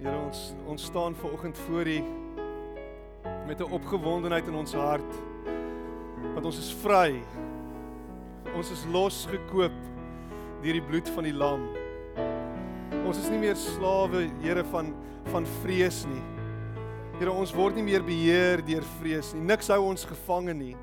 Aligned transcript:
Here 0.00 0.16
ons 0.16 0.54
ons 0.64 0.84
staan 0.88 1.12
ver 1.14 1.32
oggend 1.36 1.58
voor 1.66 1.86
U 1.86 2.00
met 3.46 3.60
'n 3.60 3.72
opgewondenheid 3.72 4.46
in 4.46 4.54
ons 4.54 4.72
hart. 4.72 5.12
Want 6.34 6.44
ons 6.44 6.58
is 6.58 6.72
vry. 6.72 7.20
Ons 8.54 8.70
is 8.70 8.84
losgekoop 8.92 9.76
deur 10.62 10.72
die 10.72 10.82
bloed 10.82 11.08
van 11.08 11.24
die 11.24 11.34
lam. 11.34 11.68
Ons 13.06 13.18
is 13.18 13.28
nie 13.28 13.38
meer 13.38 13.56
slawe, 13.56 14.30
Here 14.40 14.64
van 14.64 14.94
van 15.24 15.46
vrees 15.46 16.06
nie. 16.06 16.22
Here, 17.18 17.32
ons 17.32 17.52
word 17.52 17.74
nie 17.74 17.84
meer 17.84 18.04
beheer 18.04 18.64
deur 18.64 18.84
vrees 19.00 19.34
nie. 19.34 19.42
Niks 19.42 19.68
hou 19.68 19.82
ons 19.82 20.04
gevange 20.04 20.54
nie. 20.54 20.76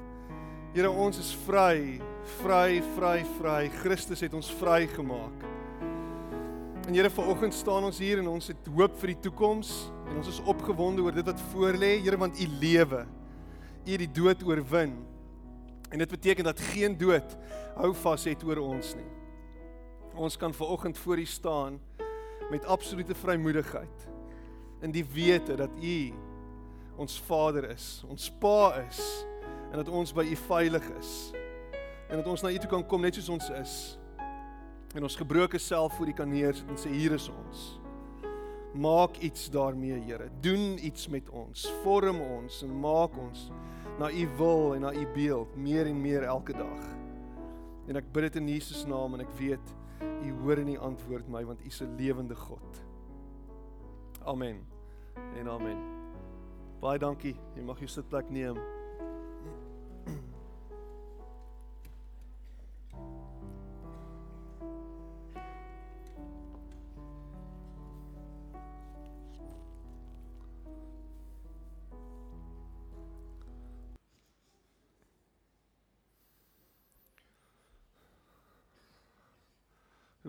Here, 0.74 0.92
ons 0.92 1.18
is 1.18 1.34
vry, 1.48 2.02
vry, 2.44 2.82
vry, 2.96 3.26
vry. 3.40 3.70
Christus 3.70 4.20
het 4.20 4.34
ons 4.34 4.52
vrygemaak. 4.52 5.47
En 6.88 6.94
Here, 6.94 7.10
vanoggend 7.10 7.54
staan 7.54 7.84
ons 7.84 7.98
hier 8.00 8.22
en 8.22 8.30
ons 8.32 8.46
het 8.48 8.68
hoop 8.72 8.94
vir 9.02 9.12
die 9.12 9.22
toekoms 9.26 9.70
en 10.08 10.22
ons 10.22 10.30
is 10.32 10.38
opgewonde 10.48 11.04
oor 11.04 11.12
dit 11.12 11.26
wat 11.28 11.42
voorlê, 11.52 11.98
Here, 12.00 12.16
want 12.16 12.40
U 12.40 12.46
lewe. 12.62 13.02
U 13.84 13.90
het 13.92 14.04
die 14.06 14.14
dood 14.16 14.46
oorwin. 14.48 14.94
En 15.92 16.00
dit 16.00 16.14
beteken 16.16 16.48
dat 16.48 16.64
geen 16.70 16.96
dood 16.96 17.36
hou 17.76 17.92
vas 18.06 18.24
het 18.30 18.46
oor 18.48 18.64
ons 18.64 18.94
nie. 18.96 19.10
Ons 20.16 20.40
kan 20.40 20.56
vanoggend 20.56 20.98
voor 20.98 21.20
U 21.20 21.26
staan 21.26 21.82
met 22.48 22.66
absolute 22.66 23.20
vrymoedigheid 23.20 24.08
in 24.80 24.96
die 24.96 25.04
wete 25.12 25.60
dat 25.60 25.76
U 25.84 26.00
ons 26.96 27.20
Vader 27.28 27.68
is, 27.68 28.06
ons 28.08 28.32
Pa 28.40 28.78
is 28.88 29.04
en 29.74 29.82
dat 29.82 29.92
ons 29.92 30.16
by 30.16 30.24
U 30.24 30.40
veilig 30.48 30.88
is. 31.02 31.14
En 32.08 32.24
dat 32.24 32.32
ons 32.32 32.48
na 32.48 32.56
U 32.56 32.64
toe 32.64 32.76
kan 32.78 32.88
kom 32.88 33.04
net 33.04 33.20
soos 33.20 33.34
ons 33.36 33.52
is. 33.60 33.97
En 34.96 35.04
ons 35.04 35.16
gebroke 35.16 35.58
self 35.58 35.94
voor 35.94 36.08
U 36.08 36.14
kan 36.14 36.30
neersit 36.30 36.70
en 36.70 36.80
sê 36.80 36.92
hier 36.94 37.12
is 37.12 37.28
ons. 37.30 37.66
Maak 38.78 39.18
iets 39.18 39.50
daarmee, 39.50 40.00
Here. 40.06 40.30
Doen 40.42 40.86
iets 40.86 41.08
met 41.08 41.30
ons. 41.30 41.66
Vorm 41.84 42.22
ons 42.22 42.62
en 42.64 42.80
maak 42.80 43.18
ons 43.18 43.50
na 44.00 44.12
U 44.12 44.28
wil 44.38 44.76
en 44.76 44.86
na 44.86 44.94
U 44.94 45.08
beeld 45.14 45.56
meer 45.56 45.86
en 45.86 46.02
meer 46.02 46.24
elke 46.24 46.54
dag. 46.54 46.88
En 47.88 47.96
ek 47.96 48.12
bid 48.14 48.28
dit 48.28 48.40
in 48.42 48.50
Jesus 48.58 48.86
naam 48.86 49.16
en 49.18 49.26
ek 49.26 49.34
weet 49.40 49.76
U 50.02 50.32
hoor 50.44 50.62
en 50.62 50.74
U 50.76 50.78
antwoord 50.92 51.30
my 51.32 51.44
want 51.46 51.62
U 51.62 51.68
is 51.68 51.82
'n 51.82 51.96
lewende 51.98 52.36
God. 52.36 52.84
Amen. 54.26 54.66
En 55.40 55.50
amen. 55.50 55.78
Baie 56.80 57.00
dankie. 57.00 57.36
Jy 57.56 57.64
mag 57.64 57.80
jou 57.80 57.88
sitplek 57.88 58.30
neem. 58.30 58.58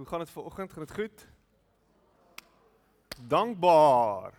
Gaan 0.09 0.19
dit 0.19 0.31
vanoggend? 0.31 0.73
Gaan 0.73 0.85
dit 0.85 0.95
goed? 0.95 1.29
Dankbaar. 3.27 4.35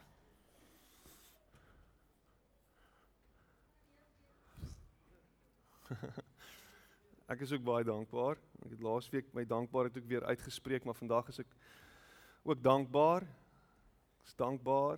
ek 7.33 7.39
is 7.45 7.51
ook 7.53 7.63
baie 7.63 7.85
dankbaar. 7.85 8.37
Ek 8.65 8.71
het 8.73 8.81
laasweek 8.81 9.29
my 9.37 9.45
dankbaarheid 9.45 9.97
ook 9.97 10.09
weer 10.09 10.25
uitgespreek, 10.25 10.83
maar 10.83 10.97
vandag 10.97 11.27
is 11.29 11.39
ek 11.45 11.51
ook 12.43 12.63
dankbaar. 12.63 13.21
Ek 13.21 14.25
is 14.25 14.35
dankbaar. 14.41 14.97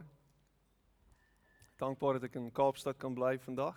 Dankbaar 1.82 2.14
dat 2.20 2.30
ek 2.30 2.40
in 2.40 2.52
Kaapstad 2.52 2.98
kan 3.02 3.14
bly 3.18 3.40
vandag. 3.44 3.76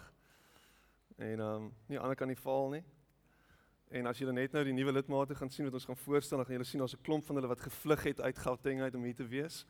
En 1.17 1.39
ehm 1.41 1.67
um, 1.67 1.73
nie 1.91 1.99
ander 1.99 2.17
kan 2.19 2.31
nie 2.31 2.39
val 2.39 2.69
nie. 2.71 2.85
En 3.95 4.09
as 4.11 4.19
julle 4.19 4.33
net 4.35 4.51
nou 4.51 4.65
die 4.67 4.75
nuwe 4.75 4.91
lidmate 4.91 5.37
gaan 5.39 5.51
sien 5.55 5.69
wat 5.69 5.77
ons 5.79 5.85
gaan 5.87 5.99
voorstel, 6.03 6.41
dan 6.41 6.47
gaan 6.49 6.57
julle 6.57 6.67
sien 6.67 6.81
daar's 6.83 6.97
'n 6.97 7.03
klomp 7.07 7.25
van 7.27 7.37
hulle 7.37 7.49
wat 7.49 7.61
gevlug 7.61 8.03
het 8.03 8.21
uit 8.21 8.39
Gauteng 8.39 8.81
uit 8.83 8.95
om 8.95 9.05
hier 9.05 9.15
te 9.15 9.27
wees. 9.27 9.67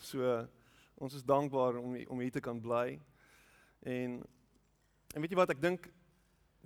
So 0.00 0.46
ons 0.94 1.14
is 1.14 1.24
dankbaar 1.24 1.76
om 1.76 1.96
om 2.06 2.20
hier 2.20 2.30
te 2.30 2.40
kan 2.40 2.60
bly. 2.60 3.00
En 3.82 4.22
en 5.14 5.20
weet 5.20 5.30
jy 5.30 5.36
wat 5.36 5.50
ek 5.50 5.60
dink 5.60 5.90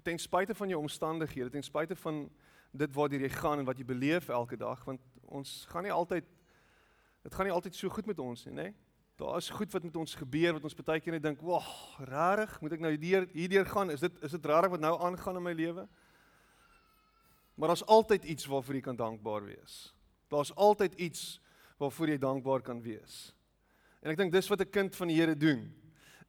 ten 0.03 0.19
spyte 0.19 0.55
van 0.55 0.69
jou 0.69 0.81
omstandighede, 0.81 1.51
ten 1.51 1.63
spyte 1.63 1.97
van 1.97 2.31
dit 2.71 2.95
waartoe 2.95 3.21
jy 3.21 3.29
gaan 3.29 3.59
en 3.59 3.65
wat 3.65 3.79
jy 3.79 3.85
beleef 3.85 4.29
elke 4.29 4.57
dag, 4.57 4.85
want 4.85 5.01
ons 5.23 5.67
gaan 5.69 5.83
nie 5.83 5.93
altyd 5.93 6.25
dit 7.23 7.35
gaan 7.35 7.47
nie 7.47 7.55
altyd 7.55 7.75
so 7.75 7.89
goed 7.89 8.07
met 8.07 8.19
ons 8.19 8.45
nie, 8.45 8.55
nê? 8.55 8.63
Nee? 8.63 8.75
Daar 9.17 9.37
is 9.37 9.51
goed 9.51 9.73
wat 9.73 9.83
met 9.83 9.97
ons 9.97 10.15
gebeur 10.15 10.53
wat 10.53 10.65
ons 10.65 10.75
baie 10.75 11.01
keer 11.01 11.13
net 11.13 11.23
dink, 11.23 11.41
"Wag, 11.41 11.99
rarig, 11.99 12.61
moet 12.61 12.73
ek 12.73 12.81
nou 12.81 12.91
hierdeur 12.91 13.29
hierdeur 13.33 13.67
gaan? 13.67 13.91
Is 13.91 14.01
dit 14.01 14.23
is 14.23 14.31
dit 14.31 14.47
rarig 14.47 14.71
wat 14.71 14.81
nou 14.81 15.01
aangaan 15.01 15.37
in 15.37 15.43
my 15.43 15.53
lewe?" 15.53 15.89
Maar 17.55 17.69
daar's 17.69 17.87
altyd 17.87 18.25
iets 18.25 18.47
waarvoor 18.47 18.75
jy 18.75 18.81
kan 18.81 18.97
dankbaar 18.97 19.45
wees. 19.45 19.95
Daar's 20.29 20.55
altyd 20.55 20.95
iets 20.95 21.41
waarvoor 21.79 22.09
jy 22.09 22.19
dankbaar 22.19 22.63
kan 22.63 22.83
wees. 22.83 23.35
En 24.03 24.13
ek 24.13 24.19
dink 24.21 24.33
dis 24.33 24.49
wat 24.49 24.61
'n 24.61 24.71
kind 24.71 24.97
van 24.97 25.09
die 25.09 25.17
Here 25.17 25.37
doen, 25.37 25.73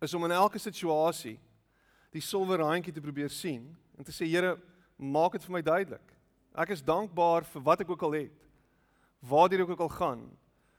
is 0.02 0.14
om 0.14 0.24
in 0.24 0.32
elke 0.32 0.60
situasie 0.60 1.40
die 2.12 2.22
silwer 2.22 2.60
randjie 2.60 2.94
te 2.94 3.02
probeer 3.02 3.30
sien 3.30 3.76
en 3.98 4.04
te 4.04 4.12
sê 4.12 4.28
Here, 4.28 4.58
maak 4.98 5.32
dit 5.32 5.44
vir 5.44 5.52
my 5.52 5.62
duidelik. 5.62 6.16
Ek 6.56 6.70
is 6.70 6.82
dankbaar 6.82 7.44
vir 7.44 7.62
wat 7.62 7.82
ek 7.82 7.90
ook 7.90 8.02
al 8.02 8.12
het. 8.12 8.48
Waartoe 9.20 9.64
ek 9.64 9.70
ook 9.70 9.80
al 9.80 9.90
gaan, 9.90 10.38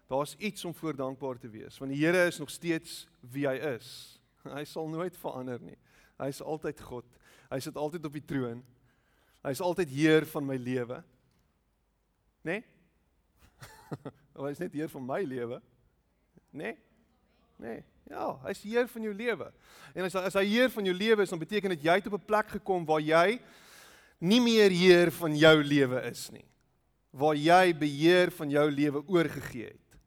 daar's 0.09 0.37
iets 0.39 0.65
om 0.65 0.75
voor 0.75 0.97
dankbaar 0.97 1.39
te 1.39 1.49
wees, 1.49 1.79
want 1.79 1.93
die 1.93 2.01
Here 2.05 2.27
is 2.27 2.39
nog 2.39 2.51
steeds 2.51 3.09
wie 3.21 3.47
hy 3.47 3.57
is. 3.77 4.21
Hy 4.57 4.65
sal 4.65 4.89
nooit 4.89 5.17
verander 5.17 5.61
nie. 5.61 5.77
Hy 6.19 6.29
is 6.29 6.41
altyd 6.43 6.81
God. 6.81 7.05
Hy 7.51 7.59
sit 7.61 7.77
altyd 7.77 8.05
op 8.07 8.13
die 8.13 8.25
troon. 8.25 8.63
Hy 9.47 9.55
is 9.55 9.63
altyd 9.63 9.93
heer 9.95 10.27
van 10.27 10.47
my 10.47 10.57
lewe. 10.59 11.03
Né? 12.43 12.59
Nee? 12.59 12.65
hy 14.43 14.51
is 14.51 14.59
net 14.59 14.75
heer 14.75 14.91
van 14.91 15.05
my 15.07 15.21
lewe. 15.23 15.61
Né? 16.51 16.59
Nee? 16.59 16.75
Né? 16.75 17.75
Nee. 17.77 17.85
Ja, 18.07 18.37
hy 18.45 18.53
is 18.55 18.63
heer 18.63 18.87
van 18.87 19.03
jou 19.03 19.13
lewe. 19.17 19.49
En 19.97 20.07
as 20.07 20.15
as 20.21 20.37
hy 20.39 20.45
heer 20.47 20.71
van 20.71 20.87
jou 20.87 20.95
lewe 20.95 21.25
is, 21.25 21.33
dan 21.33 21.41
beteken 21.41 21.73
dit 21.75 21.87
jy 21.89 21.97
het 21.99 22.07
op 22.07 22.19
'n 22.21 22.29
plek 22.29 22.53
gekom 22.59 22.85
waar 22.87 23.03
jy 23.03 23.41
nie 24.21 24.41
meer 24.41 24.71
heer 24.71 25.11
van 25.11 25.35
jou 25.35 25.57
lewe 25.63 26.03
is 26.11 26.31
nie. 26.31 26.45
Waar 27.11 27.35
jy 27.35 27.75
beheer 27.75 28.31
van 28.31 28.51
jou 28.51 28.71
lewe 28.71 29.03
oorgegee 29.09 29.75
het. 29.75 29.99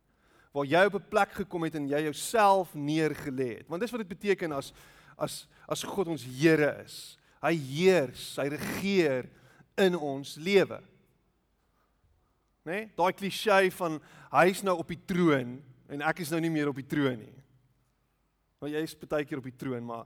Waar 0.54 0.66
jy 0.66 0.86
op 0.86 0.96
'n 0.96 1.10
plek 1.10 1.32
gekom 1.44 1.64
het 1.64 1.76
en 1.76 1.88
jy 1.88 2.02
jouself 2.08 2.74
neergelê 2.74 3.58
het. 3.58 3.68
Want 3.68 3.82
dis 3.82 3.92
wat 3.92 4.08
dit 4.08 4.20
beteken 4.20 4.52
as 4.52 4.74
as 5.18 5.48
as 5.68 5.84
God 5.84 6.08
ons 6.08 6.24
Here 6.24 6.84
is. 6.86 7.19
Hy 7.40 7.54
heers, 7.56 8.34
hy 8.40 8.50
regeer 8.52 9.30
in 9.80 9.96
ons 9.96 10.36
lewe. 10.42 10.82
Né? 12.68 12.72
Nee? 12.74 12.88
Daai 12.98 13.14
klise 13.16 13.62
van 13.78 13.98
hy's 14.36 14.62
nou 14.66 14.76
op 14.82 14.92
die 14.92 15.00
troon 15.10 15.58
en 15.90 16.04
ek 16.06 16.22
is 16.22 16.32
nou 16.34 16.42
nie 16.44 16.52
meer 16.54 16.70
op 16.70 16.78
die 16.78 16.88
troon 16.88 17.18
nie. 17.22 17.36
Want 18.60 18.76
jy 18.76 18.84
is 18.84 18.96
baie 19.00 19.26
keer 19.26 19.40
op 19.40 19.48
die 19.48 19.56
troon, 19.56 19.86
maar 19.88 20.04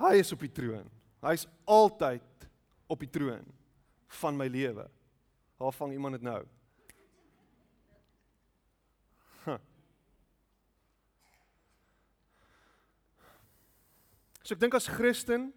hy 0.00 0.16
is 0.22 0.32
op 0.32 0.40
die 0.42 0.50
troon. 0.52 0.88
Hy's 1.22 1.44
altyd 1.68 2.48
op 2.90 3.04
die 3.04 3.10
troon 3.12 3.44
van 4.18 4.36
my 4.36 4.48
lewe. 4.50 4.88
Waar 5.60 5.76
vang 5.76 5.92
iemand 5.94 6.16
dit 6.18 6.24
nou? 6.26 6.40
Huh. 9.44 9.60
So 14.42 14.56
ek 14.56 14.64
dink 14.64 14.74
as 14.74 14.90
Christen 14.90 15.52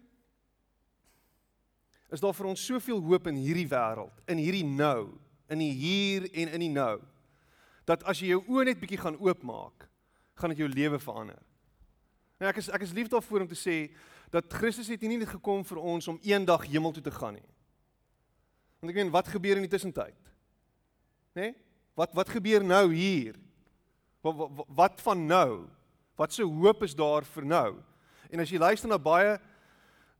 is 2.12 2.22
daar 2.22 2.34
vir 2.36 2.50
ons 2.52 2.66
soveel 2.66 3.00
hoop 3.02 3.26
in 3.30 3.38
hierdie 3.40 3.68
wêreld, 3.70 4.14
in 4.30 4.38
hierdie 4.38 4.66
nou, 4.66 5.16
in 5.50 5.62
die 5.62 5.72
hier 5.74 6.28
en 6.32 6.52
in 6.54 6.64
die 6.66 6.72
nou. 6.72 7.00
Dat 7.86 8.04
as 8.06 8.20
jy 8.22 8.34
jou 8.34 8.42
oë 8.50 8.70
net 8.70 8.80
bietjie 8.80 9.00
gaan 9.00 9.18
oopmaak, 9.22 9.88
gaan 10.36 10.52
dit 10.52 10.62
jou 10.62 10.70
lewe 10.70 10.98
verander. 11.02 11.40
Nou 12.40 12.50
ek 12.50 12.60
is 12.60 12.68
ek 12.74 12.84
is 12.84 12.94
lief 12.96 13.08
daarvoor 13.12 13.46
om 13.46 13.50
te 13.50 13.58
sê 13.58 13.86
dat 14.34 14.52
Christus 14.52 14.90
het 14.92 15.02
nie 15.02 15.16
net 15.16 15.30
gekom 15.30 15.62
vir 15.64 15.80
ons 15.80 16.08
om 16.10 16.18
eendag 16.26 16.66
hemel 16.68 16.92
toe 16.92 17.04
te 17.06 17.14
gaan 17.14 17.38
nie. 17.38 17.48
Want 18.82 18.92
ek 18.92 18.98
meen 19.00 19.14
wat 19.14 19.30
gebeur 19.32 19.56
in 19.58 19.64
die 19.64 19.72
tussentyd? 19.72 20.18
Né? 21.36 21.48
Nee? 21.48 21.54
Wat 21.96 22.12
wat 22.12 22.28
gebeur 22.28 22.64
nou 22.64 22.90
hier? 22.92 23.38
Wat, 24.20 24.36
wat 24.36 24.66
wat 24.76 25.00
van 25.00 25.24
nou? 25.26 25.64
Wat 26.16 26.32
se 26.32 26.44
hoop 26.44 26.82
is 26.84 26.94
daar 26.96 27.24
vir 27.24 27.46
nou? 27.48 27.70
En 28.28 28.42
as 28.42 28.50
jy 28.52 28.60
luister 28.60 28.90
na 28.90 28.98
baie 29.00 29.38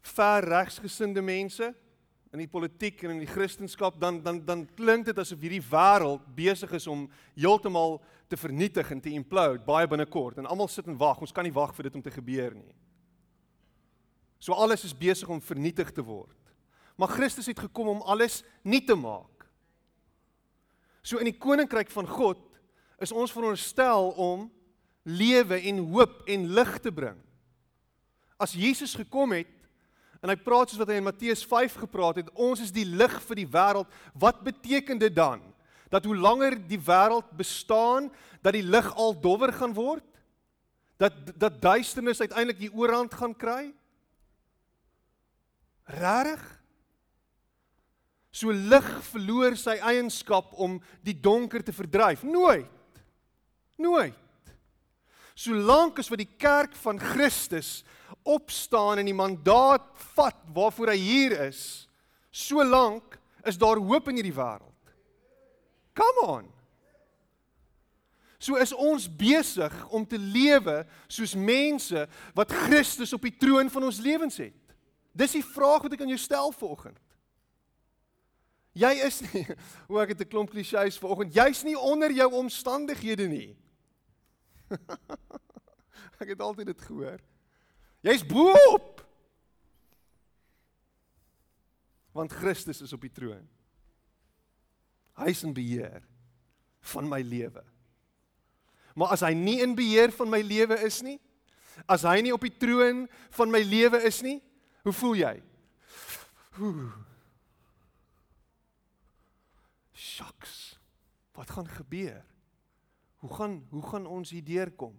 ver 0.00 0.44
regsgesinde 0.44 1.22
mense 1.22 1.74
in 2.32 2.42
die 2.42 2.50
politiek 2.50 3.02
en 3.04 3.14
in 3.14 3.22
die 3.22 3.30
kristendom 3.30 4.00
dan 4.00 4.22
dan 4.22 4.40
dan 4.44 4.64
klink 4.76 5.06
dit 5.06 5.18
asof 5.18 5.40
hierdie 5.40 5.62
wêreld 5.70 6.24
besig 6.36 6.72
is 6.72 6.86
om 6.86 7.06
heeltemal 7.34 8.00
te 8.28 8.36
vernietig 8.36 8.90
en 8.90 9.00
te 9.00 9.10
implode 9.10 9.64
baie 9.64 9.86
binnekort 9.86 10.38
en 10.38 10.46
almal 10.46 10.68
sit 10.68 10.86
en 10.86 10.98
wag 10.98 11.20
ons 11.20 11.32
kan 11.32 11.44
nie 11.44 11.54
wag 11.54 11.74
vir 11.74 11.88
dit 11.88 11.94
om 11.94 12.02
te 12.02 12.10
gebeur 12.10 12.54
nie. 12.54 12.74
So 14.38 14.52
alles 14.52 14.84
is 14.84 14.96
besig 14.96 15.28
om 15.28 15.40
vernietig 15.40 15.92
te 15.92 16.04
word. 16.04 16.36
Maar 16.96 17.08
Christus 17.08 17.46
het 17.46 17.58
gekom 17.60 17.88
om 17.88 18.02
alles 18.02 18.42
nuut 18.62 18.86
te 18.86 18.94
maak. 18.94 19.46
So 21.02 21.20
in 21.22 21.28
die 21.30 21.38
koninkryk 21.38 21.90
van 21.92 22.08
God 22.08 22.40
is 23.00 23.12
ons 23.12 23.32
veronderstel 23.32 24.10
om 24.16 24.48
lewe 25.06 25.60
en 25.70 25.78
hoop 25.92 26.24
en 26.26 26.48
lig 26.56 26.72
te 26.82 26.92
bring. 26.92 27.18
As 28.36 28.56
Jesus 28.56 28.96
gekom 28.98 29.32
het 29.36 29.52
en 30.26 30.32
hy 30.32 30.42
praat 30.42 30.72
soos 30.72 30.80
wat 30.82 30.90
hy 30.90 30.98
in 30.98 31.06
Matteus 31.06 31.44
5 31.46 31.76
gepraat 31.84 32.18
het, 32.18 32.30
ons 32.34 32.58
is 32.64 32.72
die 32.74 32.86
lig 32.88 33.12
vir 33.28 33.38
die 33.38 33.46
wêreld. 33.46 33.92
Wat 34.18 34.40
beteken 34.42 34.98
dit 34.98 35.14
dan? 35.14 35.44
Dat 35.92 36.04
hoe 36.08 36.16
langer 36.18 36.56
die 36.66 36.80
wêreld 36.82 37.28
bestaan, 37.38 38.08
dat 38.42 38.56
die 38.58 38.64
lig 38.66 38.88
al 38.98 39.14
dowwer 39.22 39.54
gaan 39.54 39.76
word? 39.76 40.04
Dat 40.98 41.14
dat 41.38 41.60
duisternis 41.62 42.24
uiteindelik 42.24 42.58
die 42.58 42.72
oorhand 42.74 43.14
gaan 43.14 43.36
kry? 43.38 43.70
Rarig? 45.94 46.42
So 48.34 48.50
lig 48.50 48.88
verloor 49.12 49.54
sy 49.56 49.78
eienskap 49.78 50.56
om 50.58 50.80
die 51.06 51.14
donker 51.14 51.62
te 51.62 51.72
verdryf. 51.72 52.26
Nooit. 52.26 52.98
Nooit. 53.78 54.18
Solank 55.36 56.00
as 56.00 56.08
wat 56.10 56.24
die 56.24 56.34
kerk 56.40 56.74
van 56.80 56.98
Christus 56.98 57.84
opstaan 58.26 59.00
en 59.00 59.08
die 59.08 59.16
mandaat 59.16 59.86
vat 60.14 60.38
waarvoor 60.54 60.92
hy 60.92 60.98
hier 61.00 61.36
is, 61.46 61.60
solank 62.30 63.16
is 63.46 63.58
daar 63.58 63.80
hoop 63.80 64.10
in 64.10 64.18
hierdie 64.20 64.34
wêreld. 64.34 64.92
Come 65.96 66.26
on. 66.26 66.52
So 68.38 68.58
is 68.60 68.74
ons 68.74 69.08
besig 69.08 69.72
om 69.88 70.04
te 70.06 70.18
lewe 70.20 70.82
soos 71.08 71.34
mense 71.34 72.04
wat 72.36 72.52
Christus 72.66 73.14
op 73.16 73.24
die 73.24 73.34
troon 73.34 73.70
van 73.72 73.88
ons 73.88 74.00
lewens 74.04 74.36
het. 74.42 74.76
Dis 75.16 75.38
die 75.38 75.44
vraag 75.44 75.86
wat 75.86 75.96
ek 75.96 76.04
aan 76.04 76.12
jou 76.12 76.20
stel 76.20 76.52
vanoggend. 76.52 77.00
Jy 78.76 78.92
is 79.06 79.22
nie 79.24 79.46
hoe 79.88 80.02
ek 80.02 80.12
het 80.12 80.26
'n 80.26 80.28
klomp 80.28 80.52
klisjées 80.52 81.00
vanoggend. 81.00 81.32
Jy's 81.32 81.64
nie 81.64 81.78
onder 81.78 82.12
jou 82.12 82.28
omstandighede 82.44 83.28
nie. 83.28 83.56
ek 86.20 86.34
het 86.34 86.40
altyd 86.40 86.66
dit 86.74 86.82
gehoor. 86.82 87.20
Jy's 88.06 88.22
bo-op. 88.26 89.02
Want 92.14 92.32
Christus 92.32 92.80
is 92.80 92.92
op 92.94 93.02
die 93.02 93.12
troon. 93.12 93.44
Hy 95.16 95.32
is 95.32 95.42
in 95.44 95.54
beheer 95.56 96.04
van 96.92 97.08
my 97.10 97.18
lewe. 97.24 97.64
Maar 98.96 99.16
as 99.16 99.24
hy 99.26 99.32
nie 99.36 99.58
in 99.64 99.74
beheer 99.76 100.12
van 100.14 100.30
my 100.32 100.40
lewe 100.44 100.78
is 100.86 101.00
nie, 101.04 101.18
as 101.90 102.06
hy 102.08 102.20
nie 102.24 102.32
op 102.32 102.44
die 102.46 102.54
troon 102.56 103.04
van 103.36 103.52
my 103.52 103.60
lewe 103.64 104.00
is 104.08 104.22
nie, 104.24 104.38
hoe 104.86 104.94
voel 104.94 105.18
jy? 105.20 105.34
Oeh. 106.62 106.94
Shucks. 109.96 110.78
Wat 111.36 111.50
gaan 111.52 111.68
gebeur? 111.68 112.22
Hoe 113.24 113.32
gaan 113.34 113.58
hoe 113.74 113.82
gaan 113.90 114.06
ons 114.06 114.30
hier 114.30 114.44
deurkom? 114.44 114.94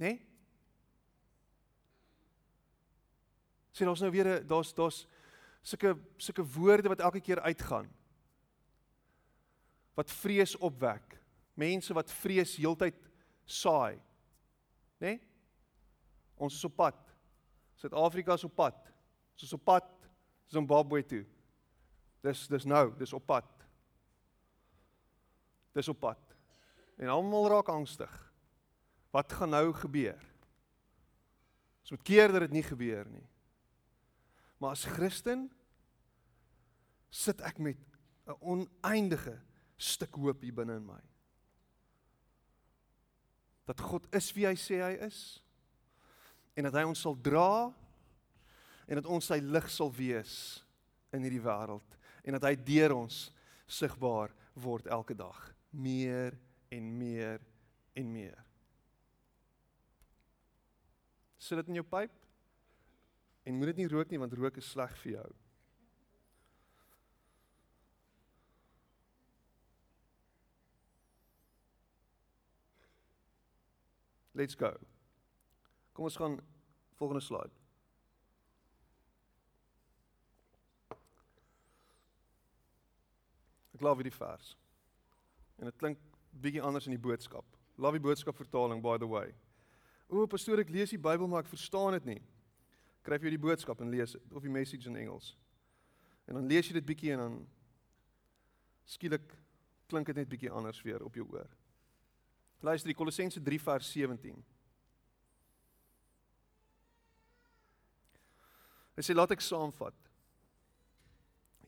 Né? 0.00 0.16
Nee? 0.16 0.29
Sien 3.80 3.88
ons 3.88 4.02
nou 4.04 4.10
weer 4.12 4.42
daar's 4.44 4.74
daar's 4.76 5.06
sulke 5.64 5.94
sulke 6.20 6.44
woorde 6.44 6.90
wat 6.92 7.00
elke 7.00 7.20
keer 7.24 7.40
uitgaan. 7.40 7.86
Wat 9.96 10.12
vrees 10.20 10.52
opwek. 10.56 11.16
Mense 11.56 11.96
wat 11.96 12.12
vrees 12.12 12.58
heeltyd 12.60 12.98
saai. 13.44 13.96
Né? 15.00 15.14
Nee? 15.14 15.16
Ons 16.40 16.56
is 16.56 16.64
op 16.68 16.76
pad. 16.76 17.00
Suid-Afrika 17.80 18.36
is 18.36 18.44
op 18.44 18.54
pad. 18.56 18.92
Ons 19.32 19.48
is 19.48 19.56
op 19.56 19.64
pad 19.64 19.88
Zimbabwe 20.52 21.00
toe. 21.04 21.24
Dis 22.24 22.46
dis 22.52 22.68
nou, 22.68 22.90
dis 23.00 23.16
op 23.16 23.24
pad. 23.26 23.48
Dis 25.72 25.88
op 25.88 26.00
pad. 26.04 26.36
En 27.00 27.08
almal 27.08 27.48
raak 27.48 27.72
angstig. 27.72 28.12
Wat 29.12 29.32
gaan 29.32 29.56
nou 29.56 29.72
gebeur? 29.72 30.20
Ons 31.80 31.96
moet 31.96 32.04
keer 32.04 32.32
dat 32.32 32.44
dit 32.48 32.60
nie 32.60 32.66
gebeur 32.68 33.08
nie. 33.08 33.24
Maar 34.60 34.76
as 34.76 34.84
Christen 34.84 35.48
sit 37.10 37.40
ek 37.40 37.58
met 37.58 37.80
'n 38.28 38.36
oneindige 38.40 39.40
stuk 39.76 40.14
hoop 40.14 40.42
hier 40.44 40.54
binne 40.54 40.76
in 40.76 40.86
my. 40.86 41.00
Dat 43.64 43.80
God 43.80 44.06
is 44.14 44.32
wie 44.36 44.46
hy 44.46 44.54
sê 44.54 44.80
hy 44.82 44.94
is 45.06 45.42
en 46.54 46.66
dat 46.68 46.74
hy 46.74 46.84
ons 46.84 47.00
sal 47.00 47.16
dra 47.16 47.72
en 48.86 48.98
dat 48.98 49.06
ons 49.06 49.26
sy 49.26 49.38
lig 49.40 49.70
sal 49.70 49.92
wees 49.94 50.64
in 51.14 51.22
hierdie 51.22 51.42
wêreld 51.42 51.96
en 52.24 52.36
dat 52.36 52.44
hy 52.50 52.54
deur 52.56 52.96
ons 52.98 53.30
sigbaar 53.66 54.34
word 54.54 54.86
elke 54.86 55.14
dag 55.14 55.38
meer 55.70 56.36
en 56.68 56.98
meer 56.98 57.40
en 57.96 58.12
meer. 58.12 58.38
Sit 61.38 61.56
dit 61.56 61.68
in 61.68 61.80
jou 61.80 61.86
pyp? 61.86 62.19
En 63.42 63.54
moet 63.54 63.72
dit 63.72 63.76
nie 63.76 63.88
rook 63.88 64.10
nie 64.10 64.18
want 64.18 64.32
rook 64.32 64.56
is 64.56 64.70
sleg 64.70 64.96
vir 65.02 65.12
jou. 65.12 65.28
Let's 74.40 74.54
go. 74.54 74.70
Kom 75.92 76.04
ons 76.04 76.16
gaan 76.16 76.38
volgende 76.96 77.22
slide. 77.22 77.50
Ek 83.74 83.82
weer 83.84 84.06
die 84.06 84.14
vers. 84.14 84.54
En 85.58 85.68
dit 85.68 85.76
klink 85.76 86.00
bietjie 86.30 86.62
anders 86.62 86.86
in 86.88 86.92
die 86.94 87.00
boodskap. 87.00 87.44
Love 87.80 87.96
die 87.96 88.04
boodskap 88.04 88.36
vertaling 88.36 88.82
by 88.84 88.98
the 89.00 89.08
way. 89.08 89.32
O, 90.08 90.26
pastoor, 90.26 90.60
ek 90.60 90.72
lees 90.72 90.92
die 90.92 91.00
Bybel 91.00 91.28
maar 91.30 91.44
ek 91.44 91.52
verstaan 91.52 91.96
dit 91.96 92.08
nie. 92.14 92.20
Skryf 93.00 93.24
jy 93.24 93.32
die 93.32 93.40
boodskap 93.40 93.80
en 93.80 93.92
lees 93.92 94.16
of 94.30 94.44
die 94.44 94.52
message 94.52 94.88
in 94.88 94.98
Engels. 95.00 95.32
En 96.28 96.36
dan 96.38 96.48
lees 96.50 96.68
jy 96.68 96.76
dit 96.76 96.86
bietjie 96.86 97.14
en 97.16 97.24
dan 97.24 97.38
skielik 98.90 99.32
klink 99.90 100.06
dit 100.10 100.20
net 100.20 100.30
bietjie 100.30 100.52
anders 100.52 100.82
weer 100.86 101.02
op 101.02 101.16
jou 101.18 101.26
oor. 101.32 101.48
Luister 102.60 102.92
die 102.92 102.96
Kolossense 102.96 103.40
3 103.42 103.58
vers 103.64 103.88
17. 103.94 104.36
Hy 108.98 109.04
sê 109.06 109.16
laat 109.16 109.32
ek 109.32 109.42
saamvat. 109.42 109.96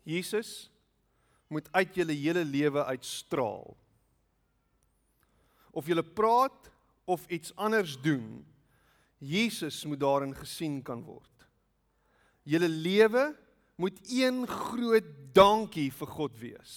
Jesus 0.04 0.68
moet 1.52 1.68
uit 1.72 1.96
julle 1.96 2.16
hele 2.16 2.42
lewe 2.44 2.84
uitstraal 2.90 3.72
of 5.72 5.88
jy 5.88 5.96
praat 6.04 6.68
of 7.08 7.24
iets 7.32 7.54
anders 7.56 7.94
doen, 8.04 8.44
Jesus 9.22 9.84
moet 9.86 10.00
daarin 10.02 10.34
gesien 10.34 10.80
kan 10.82 11.02
word. 11.06 11.46
Julle 12.42 12.68
lewe 12.68 13.28
moet 13.78 13.98
een 14.10 14.42
groot 14.50 15.06
dankie 15.34 15.90
vir 15.94 16.10
God 16.10 16.38
wees. 16.40 16.72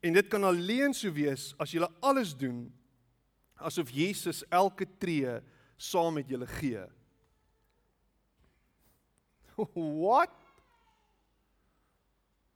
En 0.00 0.14
dit 0.14 0.28
kan 0.30 0.46
alleen 0.46 0.94
so 0.96 1.10
wees 1.12 1.50
as 1.60 1.74
jy 1.74 1.82
alles 2.00 2.32
doen 2.38 2.68
asof 3.60 3.90
Jesus 3.92 4.44
elke 4.48 4.86
tree 5.02 5.40
saam 5.76 6.14
met 6.16 6.30
julle 6.30 6.46
gee. 6.60 6.84
What? 9.74 10.32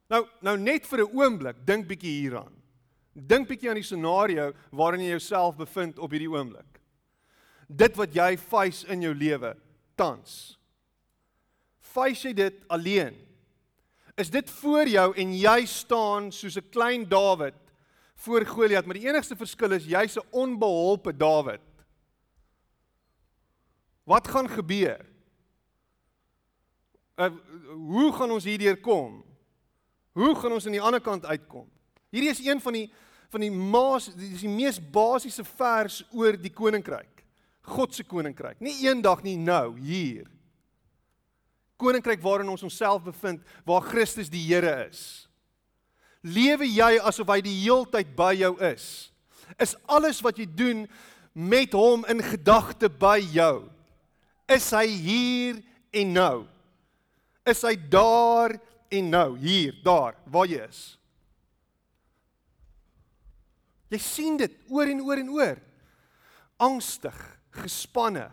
Nou 0.09 0.23
nou 0.41 0.57
net 0.61 0.87
vir 0.87 1.05
'n 1.05 1.13
oomblik 1.13 1.67
dink 1.67 1.89
bietjie 1.89 2.21
hieraan. 2.23 2.55
Dink 3.13 3.49
bietjie 3.49 3.69
aan 3.69 3.83
die 3.83 3.87
scenario 3.87 4.53
waarin 4.71 5.01
jy 5.01 5.11
jouself 5.11 5.57
bevind 5.57 5.99
op 5.99 6.11
hierdie 6.11 6.31
oomblik. 6.31 6.81
Dit 7.69 7.97
wat 7.97 8.15
jy 8.15 8.37
face 8.39 8.87
in 8.93 9.03
jou 9.03 9.15
lewe 9.15 9.55
tans. 9.97 10.59
Face 11.81 12.29
jy 12.29 12.35
dit 12.35 12.63
alleen? 12.69 13.15
Is 14.17 14.31
dit 14.31 14.51
voor 14.61 14.89
jou 14.89 15.09
en 15.19 15.35
jy 15.35 15.67
staan 15.67 16.33
soos 16.33 16.57
'n 16.57 16.71
klein 16.71 17.09
Dawid 17.09 17.55
voor 18.15 18.47
Goliat, 18.47 18.87
maar 18.87 18.95
die 18.95 19.09
enigste 19.09 19.37
verskil 19.37 19.73
is 19.73 19.87
jy's 19.87 20.17
'n 20.17 20.27
onbeholpe 20.31 21.17
Dawid. 21.17 21.61
Wat 24.05 24.29
gaan 24.29 24.49
gebeur? 24.49 25.07
Uh, 27.17 27.31
hoe 27.71 28.13
gaan 28.13 28.31
ons 28.31 28.45
hierdeur 28.45 28.81
kom? 28.81 29.25
Hoe 30.13 30.35
gaan 30.35 30.53
ons 30.53 30.67
aan 30.67 30.73
die 30.73 30.83
ander 30.83 31.01
kant 31.01 31.27
uitkom? 31.27 31.71
Hierdie 32.11 32.31
is 32.31 32.47
een 32.47 32.61
van 32.61 32.73
die 32.73 32.93
van 33.35 33.43
die 33.43 33.51
maas 33.51 34.13
dis 34.15 34.45
die 34.45 34.49
mees 34.49 34.77
basiese 34.79 35.43
vers 35.45 36.05
oor 36.15 36.37
die 36.39 36.53
koninkryk. 36.55 37.14
God 37.65 37.95
se 37.97 38.05
koninkryk. 38.05 38.61
Nie 38.61 38.77
eendag 38.89 39.23
nie 39.25 39.37
nou 39.41 39.75
hier. 39.81 40.29
Koninkryk 41.81 42.23
waarin 42.23 42.51
ons 42.53 42.65
onsself 42.67 43.03
bevind 43.07 43.43
waar 43.67 43.85
Christus 43.87 44.31
die 44.33 44.43
Here 44.47 44.87
is. 44.87 45.27
Lewe 46.25 46.69
jy 46.69 46.97
asof 47.05 47.29
hy 47.33 47.41
die 47.45 47.57
heeltyd 47.65 48.15
by 48.17 48.33
jou 48.39 48.55
is? 48.65 49.11
Is 49.61 49.75
alles 49.91 50.23
wat 50.25 50.39
jy 50.41 50.47
doen 50.49 50.85
met 51.35 51.75
hom 51.77 52.07
in 52.09 52.23
gedagte 52.25 52.89
by 52.89 53.19
jou? 53.35 53.67
Is 54.49 54.71
hy 54.77 54.87
hier 54.89 55.61
en 55.93 56.15
nou? 56.17 56.37
Is 57.49 57.61
hy 57.67 57.75
daar 57.77 58.57
en 58.93 59.11
nou 59.13 59.35
hier, 59.41 59.77
daar 59.85 60.17
waar 60.33 60.49
jy 60.49 60.63
is? 60.65 60.83
Jy 63.93 64.01
sien 64.01 64.41
dit 64.41 64.55
oor 64.73 64.89
en 64.91 65.05
oor 65.05 65.21
en 65.21 65.33
oor. 65.37 65.61
angstig, 66.65 67.17
gespanne. 67.63 68.31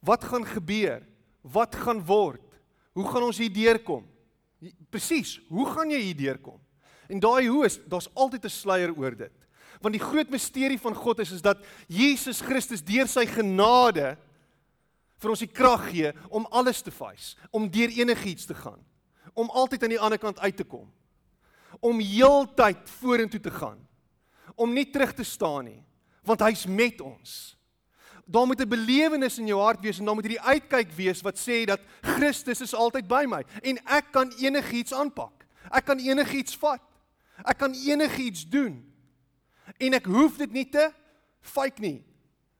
Wat 0.00 0.24
gaan 0.24 0.46
gebeur? 0.46 1.02
Wat 1.42 1.74
gaan 1.74 2.04
word? 2.04 2.44
Hoe 2.96 3.08
gaan 3.08 3.26
ons 3.28 3.38
hier 3.38 3.52
deurkom? 3.52 4.06
Presies, 4.90 5.36
hoe 5.48 5.66
gaan 5.70 5.90
jy 5.92 6.00
hier 6.00 6.16
deurkom? 6.16 6.60
En 7.12 7.20
daai 7.22 7.46
hoe 7.46 7.64
is, 7.66 7.78
daar's 7.86 8.08
altyd 8.14 8.44
'n 8.44 8.50
sluier 8.50 8.92
oor 8.96 9.16
dit. 9.16 9.32
Want 9.80 9.94
die 9.94 10.02
groot 10.02 10.30
misterie 10.30 10.78
van 10.78 10.94
God 10.94 11.18
is 11.18 11.30
is 11.30 11.42
dat 11.42 11.64
Jesus 11.86 12.40
Christus 12.40 12.82
deur 12.82 13.06
sy 13.06 13.26
genade 13.26 14.16
vir 15.18 15.30
ons 15.30 15.38
die 15.38 15.52
krag 15.52 15.90
gee 15.90 16.12
om 16.30 16.46
alles 16.50 16.82
te 16.82 16.90
face, 16.90 17.36
om 17.50 17.70
deur 17.70 17.88
enigiets 17.88 18.46
te 18.46 18.54
gaan, 18.54 18.80
om 19.34 19.50
altyd 19.50 19.82
aan 19.82 19.94
die 19.94 20.00
ander 20.00 20.18
kant 20.18 20.38
uit 20.38 20.56
te 20.56 20.64
kom. 20.64 20.92
Om 21.80 22.00
heeltyd 22.00 22.88
vorentoe 22.88 23.40
te 23.40 23.50
gaan. 23.50 23.86
Om 24.54 24.72
nie 24.72 24.90
terug 24.90 25.12
te 25.12 25.24
staan 25.24 25.64
nie, 25.64 25.84
want 26.24 26.40
hy's 26.40 26.66
met 26.66 27.00
ons. 27.00 27.55
Daar 28.28 28.46
moet 28.46 28.60
'n 28.60 28.68
belewenis 28.68 29.38
in 29.38 29.46
jou 29.46 29.60
hart 29.60 29.80
wees 29.80 29.98
en 29.98 30.04
daar 30.04 30.14
moet 30.14 30.26
hierdie 30.26 30.48
uitkyk 30.48 30.92
wees 30.92 31.22
wat 31.22 31.38
sê 31.38 31.64
dat 31.64 31.80
Christus 32.02 32.60
is 32.60 32.74
altyd 32.74 33.06
by 33.08 33.24
my 33.28 33.44
en 33.62 33.78
ek 33.84 34.12
kan 34.12 34.32
enigiets 34.38 34.92
aanpak. 34.92 35.46
Ek 35.70 35.84
kan 35.84 35.98
enigiets 35.98 36.56
vat. 36.56 36.82
Ek 37.44 37.58
kan 37.58 37.74
enigiets 37.74 38.48
doen. 38.48 38.92
En 39.78 39.92
ek 39.92 40.06
hoef 40.06 40.36
dit 40.36 40.52
nie 40.52 40.68
te 40.68 40.92
fake 41.40 41.80
nie. 41.80 42.04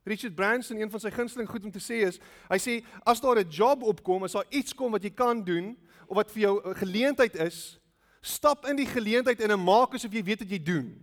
Richard 0.06 0.34
Branson, 0.34 0.78
een 0.78 0.90
van 0.90 1.00
sy 1.00 1.10
gunsteling 1.10 1.48
goed 1.50 1.64
om 1.64 1.72
te 1.74 1.82
sê 1.82 2.04
is, 2.06 2.20
hy 2.48 2.58
sê 2.62 2.84
as 3.02 3.20
daar 3.20 3.38
'n 3.38 3.50
job 3.50 3.82
opkom, 3.82 4.22
as 4.22 4.32
daar 4.32 4.46
iets 4.50 4.74
kom 4.74 4.92
wat 4.92 5.02
jy 5.02 5.10
kan 5.10 5.44
doen 5.44 5.76
of 6.06 6.16
wat 6.16 6.30
vir 6.30 6.42
jou 6.42 6.60
'n 6.62 6.74
geleentheid 6.74 7.34
is, 7.34 7.78
stap 8.22 8.66
in 8.66 8.76
die 8.76 8.86
geleentheid 8.86 9.40
en 9.40 9.64
maak 9.64 9.94
asof 9.94 10.12
jy 10.12 10.22
weet 10.22 10.38
wat 10.38 10.50
jy 10.50 10.62
doen. 10.62 11.02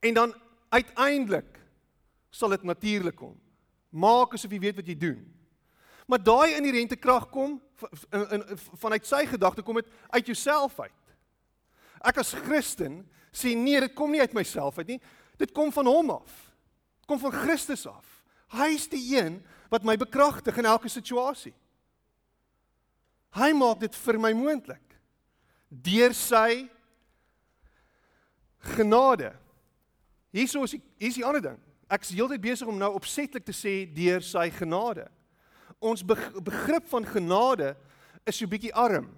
En 0.00 0.14
dan 0.14 0.34
uiteindelik 0.70 1.61
sal 2.32 2.54
dit 2.54 2.64
natuurlik 2.64 3.16
kom. 3.20 3.36
Maak 3.92 4.34
asof 4.36 4.52
jy 4.52 4.60
weet 4.62 4.78
wat 4.80 4.88
jy 4.88 4.96
doen. 4.96 5.20
Maar 6.08 6.22
daai 6.24 6.56
inherente 6.56 6.96
krag 6.96 7.28
kom 7.30 7.58
in, 8.10 8.24
in, 8.38 8.44
vanuit 8.80 9.06
sy 9.06 9.22
gedagte 9.28 9.62
kom 9.64 9.78
dit 9.80 9.90
uit 10.16 10.32
jouself 10.32 10.78
uit. 10.80 11.14
Ek 12.02 12.18
as 12.22 12.32
Christen 12.34 13.02
sê 13.32 13.54
nee, 13.56 13.80
dit 13.80 13.94
kom 13.96 14.10
nie 14.12 14.20
uit 14.20 14.34
myself 14.36 14.80
uit 14.80 14.96
nie. 14.96 15.00
Dit 15.40 15.54
kom 15.56 15.70
van 15.72 15.88
hom 15.88 16.10
af. 16.16 16.32
Dit 17.02 17.10
kom 17.10 17.20
van 17.22 17.34
Christus 17.44 17.86
af. 17.88 18.08
Hy 18.52 18.72
is 18.74 18.88
die 18.92 19.02
een 19.14 19.40
wat 19.72 19.86
my 19.88 19.96
bekragtig 19.96 20.58
in 20.60 20.68
elke 20.68 20.90
situasie. 20.92 21.54
Hy 23.32 23.52
maak 23.56 23.80
dit 23.80 23.94
vir 23.96 24.18
my 24.20 24.32
moontlik 24.36 24.80
deur 25.72 26.12
sy 26.12 26.66
genade. 28.76 29.30
Hierso 30.36 30.66
is 30.66 30.74
die 30.76 30.82
hier's 31.00 31.16
die 31.16 31.24
ander 31.24 31.44
ding. 31.44 31.60
Ek 31.92 32.06
is 32.06 32.14
heeltyd 32.16 32.40
besig 32.40 32.68
om 32.68 32.78
nou 32.80 32.94
opsetlik 32.96 33.44
te 33.44 33.52
sê 33.52 33.82
deur 33.92 34.24
sy 34.24 34.46
genade. 34.56 35.04
Ons 35.82 36.04
begrip 36.06 36.86
van 36.88 37.04
genade 37.04 37.74
is 38.24 38.38
so 38.38 38.48
bietjie 38.48 38.72
arm. 38.72 39.10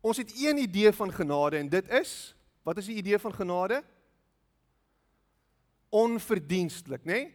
Ons 0.00 0.22
het 0.22 0.32
een 0.40 0.62
idee 0.62 0.92
van 0.96 1.12
genade 1.12 1.58
en 1.60 1.68
dit 1.68 1.90
is 2.00 2.32
wat 2.64 2.78
is 2.80 2.88
die 2.88 2.96
idee 3.00 3.18
van 3.18 3.34
genade? 3.34 3.80
Onverdienstelik, 5.90 7.04
nê? 7.04 7.12
Nee? 7.12 7.28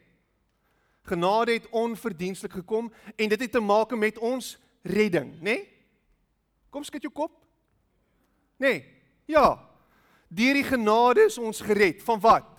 Genade 1.05 1.53
het 1.53 1.69
onverdienstelik 1.69 2.53
gekom 2.63 2.87
en 3.15 3.29
dit 3.29 3.41
het 3.41 3.51
te 3.51 3.61
maak 3.61 3.91
met 3.93 4.17
ons 4.17 4.55
redding, 4.81 5.35
nê? 5.37 5.53
Nee? 5.53 5.63
Kom 6.73 6.83
skud 6.83 7.03
jou 7.05 7.13
kop. 7.13 7.33
Nê? 8.57 8.71
Nee, 8.71 8.81
ja. 9.29 9.53
Deur 10.27 10.57
die 10.57 10.65
genade 10.65 11.27
is 11.29 11.37
ons 11.37 11.61
gered 11.61 12.01
van 12.03 12.19
wat? 12.23 12.54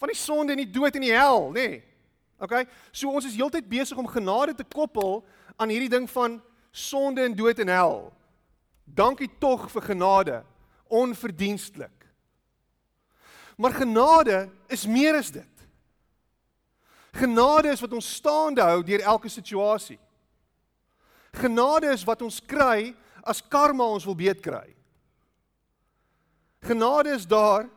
Van 0.00 0.10
die 0.10 0.18
sonde 0.18 0.52
en 0.52 0.62
die 0.62 0.70
dood 0.70 0.94
en 0.94 1.04
die 1.06 1.14
hel, 1.14 1.50
nê? 1.54 1.68
Nee. 1.68 1.82
OK? 2.42 2.64
So 2.90 3.12
ons 3.14 3.26
is 3.28 3.36
heeltyd 3.38 3.68
besig 3.70 3.98
om 3.98 4.08
genade 4.10 4.54
te 4.58 4.66
koppel 4.66 5.22
aan 5.56 5.70
hierdie 5.72 5.92
ding 5.92 6.08
van 6.10 6.40
sonde 6.74 7.22
en 7.22 7.36
dood 7.36 7.58
en 7.62 7.70
hel. 7.70 7.98
Dankie 8.84 9.30
tog 9.40 9.68
vir 9.72 9.82
genade, 9.82 10.42
onverdienstelik. 10.90 12.04
Maar 13.56 13.72
genade 13.78 14.38
is 14.66 14.86
meer 14.86 15.14
as 15.14 15.30
dit. 15.30 15.50
Genade 17.14 17.70
is 17.70 17.80
wat 17.80 17.92
ons 17.94 18.14
staande 18.16 18.62
hou 18.62 18.82
deur 18.82 19.04
elke 19.06 19.30
situasie. 19.30 19.98
Genade 21.38 21.92
is 21.94 22.02
wat 22.06 22.22
ons 22.22 22.40
kry 22.42 22.92
as 23.22 23.42
karma 23.48 23.86
ons 23.86 24.06
wil 24.06 24.18
beet 24.18 24.42
kry. 24.42 24.66
Genade 26.64 27.14
is 27.14 27.26
daar 27.26 27.68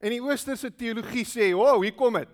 en 0.00 0.14
die 0.14 0.22
oosterse 0.22 0.70
teologie 0.70 1.24
sê, 1.24 1.52
"Wow, 1.54 1.82
hier 1.82 1.94
kom 1.94 2.14
dit. 2.14 2.28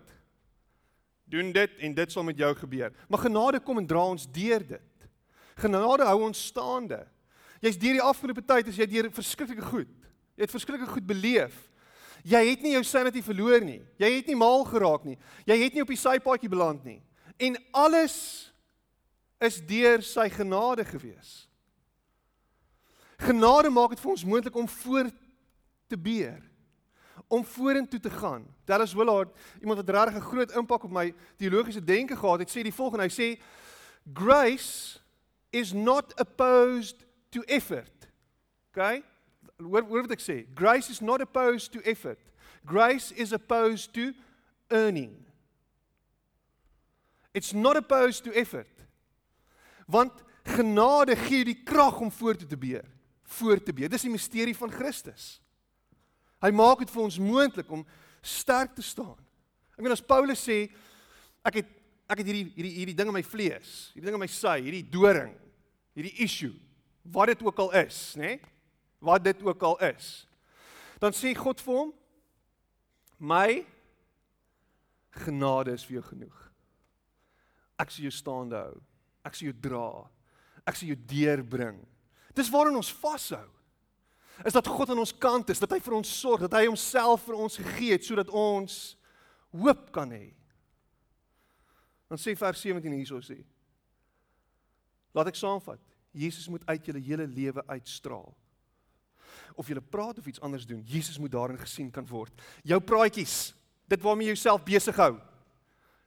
Doen 1.25 1.53
dit 1.53 1.71
en 1.79 1.95
dit 1.95 2.13
sal 2.13 2.25
met 2.25 2.39
jou 2.39 2.55
gebeur." 2.55 2.93
Maar 3.09 3.19
genade 3.19 3.61
kom 3.61 3.79
en 3.79 3.87
dra 3.87 4.05
ons 4.05 4.27
deur 4.27 4.67
dit. 4.67 5.09
Genade 5.57 6.05
hou 6.05 6.23
ons 6.23 6.47
staande. 6.47 7.07
Jy's 7.61 7.79
deur 7.79 7.93
die 7.93 8.03
afgelope 8.03 8.43
tyd 8.43 8.69
as 8.69 8.77
jy 8.77 8.87
deur 8.87 9.11
verskriklike 9.11 9.63
goed. 9.63 9.89
Jy 10.37 10.43
het 10.43 10.51
verskriklike 10.51 10.91
goed 10.91 11.07
beleef. 11.07 11.71
Jy 12.25 12.41
het 12.51 12.63
nie 12.63 12.73
jou 12.73 12.83
sanity 12.85 13.23
verloor 13.23 13.61
nie. 13.61 13.83
Jy 14.01 14.11
het 14.17 14.27
nie 14.27 14.37
mal 14.37 14.65
geraak 14.65 15.05
nie. 15.05 15.19
Jy 15.47 15.59
het 15.63 15.75
nie 15.75 15.83
op 15.83 15.89
die 15.89 16.01
sypaadjie 16.01 16.49
beland 16.49 16.85
nie. 16.85 17.03
En 17.39 17.57
alles 17.73 18.51
is 19.45 19.61
deur 19.61 20.03
sy 20.03 20.29
genade 20.33 20.85
gewees. 20.89 21.45
Genade 23.21 23.71
maak 23.71 23.95
dit 23.95 24.01
vir 24.01 24.11
ons 24.11 24.25
moontlik 24.25 24.57
om 24.57 24.69
voor 24.69 25.11
te 25.89 25.99
beer 26.01 26.41
om 27.35 27.45
vorentoe 27.45 28.01
te 28.01 28.11
gaan. 28.11 28.47
Dallas 28.65 28.95
Willard, 28.95 29.35
iemand 29.61 29.79
wat 29.81 29.89
regtig 29.89 30.15
'n 30.15 30.29
groot 30.31 30.51
impak 30.53 30.83
op 30.83 30.91
my 30.91 31.15
teologiese 31.37 31.85
denke 31.85 32.17
gehad 32.17 32.39
het, 32.39 32.51
sê 32.51 32.63
die 32.63 32.75
volgende, 32.75 33.05
hy 33.05 33.11
sê 33.11 33.41
grace 34.15 35.01
is 35.51 35.73
not 35.73 36.21
opposed 36.21 37.05
to 37.31 37.41
effort. 37.41 38.09
Okay? 38.71 39.03
What 39.57 39.89
what 39.89 40.07
would 40.07 40.13
I 40.13 40.23
say? 40.23 40.47
Grace 40.55 40.91
is 40.91 41.01
not 41.01 41.21
opposed 41.21 41.73
to 41.73 41.81
effort. 41.81 42.19
Grace 42.65 43.13
is 43.13 43.33
opposed 43.33 43.93
to 43.95 44.13
earning. 44.69 45.27
It's 47.33 47.53
not 47.53 47.77
opposed 47.77 48.25
to 48.25 48.33
effort. 48.33 48.87
Want 49.87 50.13
genade 50.43 51.17
gee 51.17 51.45
die 51.45 51.63
krag 51.65 52.01
om 52.01 52.13
voort 52.13 52.49
te 52.49 52.57
beer, 52.57 52.85
voort 53.23 53.65
te 53.65 53.73
beer. 53.73 53.89
Dis 53.89 54.03
die 54.03 54.11
misterie 54.11 54.57
van 54.57 54.71
Christus. 54.71 55.44
Hy 56.45 56.51
maak 56.53 56.83
dit 56.83 56.93
vir 56.93 57.05
ons 57.07 57.21
moontlik 57.23 57.71
om 57.73 57.87
sterk 58.21 58.75
te 58.77 58.85
staan. 58.85 59.17
Ek 59.75 59.81
meen 59.81 59.95
as 59.95 60.05
Paulus 60.05 60.43
sê 60.45 60.67
ek 61.45 61.63
het 61.63 61.73
ek 62.05 62.21
het 62.21 62.29
hierdie 62.29 62.51
hierdie 62.53 62.75
hierdie 62.77 62.97
ding 62.99 63.09
in 63.09 63.17
my 63.17 63.25
vlees, 63.25 63.71
hierdie 63.95 64.11
ding 64.11 64.19
in 64.19 64.21
my 64.21 64.29
sy, 64.29 64.59
hierdie 64.67 64.85
doring, 64.93 65.33
hierdie 65.97 66.13
issue, 66.21 66.53
wat 67.17 67.33
dit 67.33 67.45
ook 67.47 67.63
al 67.65 67.73
is, 67.81 68.01
nê? 68.21 68.35
Nee? 68.37 68.53
Wat 69.05 69.25
dit 69.25 69.41
ook 69.45 69.63
al 69.69 69.79
is. 69.91 70.25
Dan 71.01 71.17
sê 71.17 71.35
God 71.37 71.61
vir 71.65 71.75
hom: 71.77 71.91
"My 73.19 73.65
genade 75.25 75.75
is 75.77 75.85
vir 75.85 75.99
jou 75.99 76.05
genoeg. 76.13 76.39
Ek 77.81 77.91
sal 77.91 78.07
jou 78.07 78.15
staande 78.15 78.61
hou. 78.61 78.79
Ek 79.25 79.37
sal 79.37 79.49
jou 79.51 79.57
dra. 79.65 79.89
Ek 80.65 80.77
sal 80.77 80.93
jou 80.93 81.01
deurbring." 81.09 81.81
Dis 82.37 82.53
waarin 82.53 82.77
ons 82.77 82.93
vashou. 82.93 83.45
Is 84.43 84.57
dat 84.57 84.67
God 84.67 84.91
aan 84.91 84.99
ons 84.99 85.15
kant 85.15 85.51
is, 85.55 85.61
dat 85.63 85.71
hy 85.71 85.79
vir 85.85 85.95
ons 85.95 86.11
sorg, 86.21 86.43
dat 86.47 86.57
hy 86.59 86.67
homself 86.67 87.23
vir 87.29 87.39
ons 87.39 87.59
gegee 87.61 87.95
het 87.95 88.07
sodat 88.07 88.33
ons 88.35 88.97
hoop 89.55 89.91
kan 89.95 90.11
hê. 90.11 90.33
Dan 92.11 92.19
sê 92.21 92.35
vers 92.39 92.61
17 92.61 92.97
hierso 92.99 93.21
sê. 93.23 93.39
Laat 95.15 95.31
ek 95.31 95.39
saamvat. 95.39 95.81
Jesus 96.15 96.49
moet 96.51 96.67
uit 96.67 96.87
julle 96.87 97.03
hele 97.03 97.27
lewe 97.27 97.63
uitstraal. 97.71 98.33
Of 99.59 99.71
jy 99.71 99.79
praat 99.79 100.19
of 100.19 100.27
iets 100.27 100.43
anders 100.43 100.67
doen, 100.67 100.83
Jesus 100.87 101.19
moet 101.19 101.33
daarin 101.33 101.59
gesien 101.59 101.91
kan 101.95 102.07
word. 102.07 102.35
Jou 102.67 102.81
praatjies, 102.83 103.53
dit 103.91 104.03
waarmee 104.03 104.31
jy 104.31 104.35
jouself 104.35 104.65
besig 104.67 104.99
hou. 104.99 105.15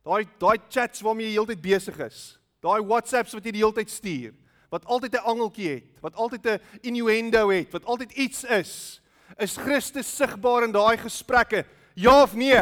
Daai 0.07 0.27
daai 0.39 0.57
chats 0.71 1.03
waarmee 1.03 1.27
jy 1.27 1.39
heeltyd 1.39 1.63
besig 1.63 1.99
is. 2.03 2.21
Daai 2.63 2.79
WhatsApps 2.83 3.35
wat 3.35 3.47
jy 3.47 3.53
die 3.55 3.63
heeltyd 3.63 3.91
stuur, 3.91 4.35
wat 4.69 4.85
altyd 4.85 5.13
'n 5.13 5.23
angeltjie 5.23 5.69
het, 5.69 5.83
wat 6.01 6.15
altyd 6.15 6.45
'n 6.45 6.61
innuendo 6.81 7.49
het, 7.49 7.71
wat 7.71 7.85
altyd 7.85 8.11
iets 8.11 8.43
is. 8.43 9.01
Is 9.37 9.57
Christus 9.57 10.15
sigbaar 10.15 10.63
in 10.63 10.71
daai 10.71 10.97
gesprekke? 10.97 11.65
Ja 11.93 12.21
of 12.21 12.35
nee? 12.35 12.61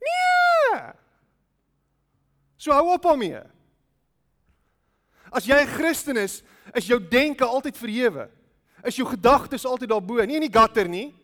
Nee. 0.00 0.82
So 2.56 2.72
hou 2.72 2.92
op 2.92 3.02
daarmee. 3.02 3.42
As 5.30 5.44
jy 5.44 5.62
'n 5.62 5.66
Christen 5.66 6.16
is, 6.16 6.42
is 6.74 6.86
jou 6.86 7.08
denke 7.08 7.44
altyd 7.44 7.76
verhewe. 7.76 8.30
Is 8.82 8.96
jou 8.96 9.08
gedagtes 9.08 9.64
altyd 9.64 9.88
daarbo, 9.88 10.24
nie 10.24 10.34
in 10.34 10.50
die 10.50 10.58
gutter 10.60 10.88
nie. 10.88 11.14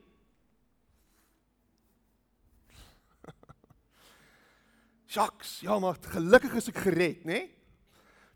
Jacques, 5.14 5.60
ja 5.60 5.78
maar 5.78 5.96
gelukkig 6.00 6.54
is 6.54 6.68
ek 6.68 6.78
gered, 6.78 7.24
nê? 7.24 7.50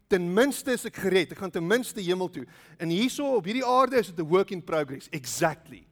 Ten 0.09 0.25
minste 0.33 0.73
is 0.73 0.87
ek 0.89 0.97
gered. 0.97 1.33
Ek 1.33 1.39
gaan 1.43 1.53
ten 1.53 1.67
minste 1.67 2.01
hemel 2.01 2.31
toe. 2.33 2.47
En 2.81 2.89
hierso 2.89 3.37
op 3.37 3.45
hierdie 3.49 3.67
aarde 3.67 4.01
is 4.01 4.09
dit 4.09 4.19
'n 4.19 4.29
work 4.29 4.51
in 4.51 4.65
progress. 4.65 5.09
Exactly. 5.13 5.87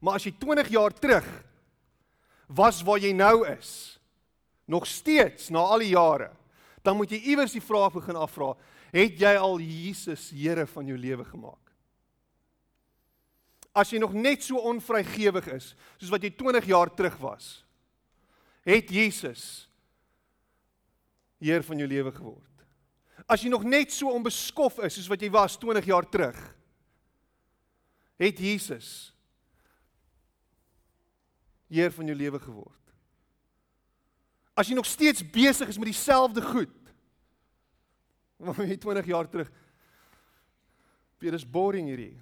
Maar 0.00 0.14
as 0.14 0.24
jy 0.24 0.34
20 0.38 0.68
jaar 0.68 0.92
terug 0.92 1.26
was 2.46 2.82
waar 2.82 2.98
jy 2.98 3.12
nou 3.12 3.46
is, 3.48 3.98
nog 4.64 4.86
steeds 4.86 5.48
na 5.48 5.58
al 5.58 5.78
die 5.78 5.94
jare, 5.94 6.30
dan 6.82 6.96
moet 6.96 7.10
jy 7.10 7.18
iewers 7.32 7.52
die 7.52 7.64
vraag 7.64 7.92
begin 7.92 8.16
afvra, 8.16 8.52
het 8.94 9.18
jy 9.18 9.34
al 9.36 9.58
Jesus 9.62 10.30
Here 10.30 10.66
van 10.66 10.86
jou 10.86 10.98
lewe 10.98 11.24
gemaak? 11.24 11.62
As 13.74 13.90
jy 13.90 13.98
nog 13.98 14.14
net 14.16 14.44
so 14.46 14.56
onvrygewig 14.56 15.48
is 15.52 15.74
soos 15.98 16.12
wat 16.14 16.22
jy 16.22 16.30
20 16.30 16.68
jaar 16.70 16.94
terug 16.94 17.16
was, 17.20 17.64
het 18.66 18.90
Jesus 18.90 19.66
Heer 21.38 21.62
van 21.62 21.78
jou 21.78 21.88
lewe 21.88 22.12
geword. 22.12 22.45
As 23.26 23.42
jy 23.42 23.50
nog 23.50 23.66
net 23.66 23.90
so 23.92 24.12
onbeskof 24.14 24.78
is 24.86 24.96
soos 24.98 25.10
wat 25.10 25.22
jy 25.22 25.30
was 25.34 25.58
20 25.58 25.88
jaar 25.90 26.06
terug, 26.08 26.38
het 28.22 28.38
Jesus 28.40 29.12
Heer 31.66 31.90
van 31.90 32.06
jou 32.06 32.14
lewe 32.14 32.38
geword. 32.38 32.92
As 34.54 34.68
jy 34.70 34.76
nog 34.78 34.86
steeds 34.86 35.24
besig 35.34 35.68
is 35.68 35.78
met 35.78 35.90
dieselfde 35.90 36.44
goed 36.46 36.74
wat 38.46 38.60
jy 38.62 38.76
20 38.78 39.08
jaar 39.10 39.26
terug 39.26 39.50
Dit 41.22 41.32
is 41.32 41.46
boring 41.48 41.88
hierdie. 41.88 42.14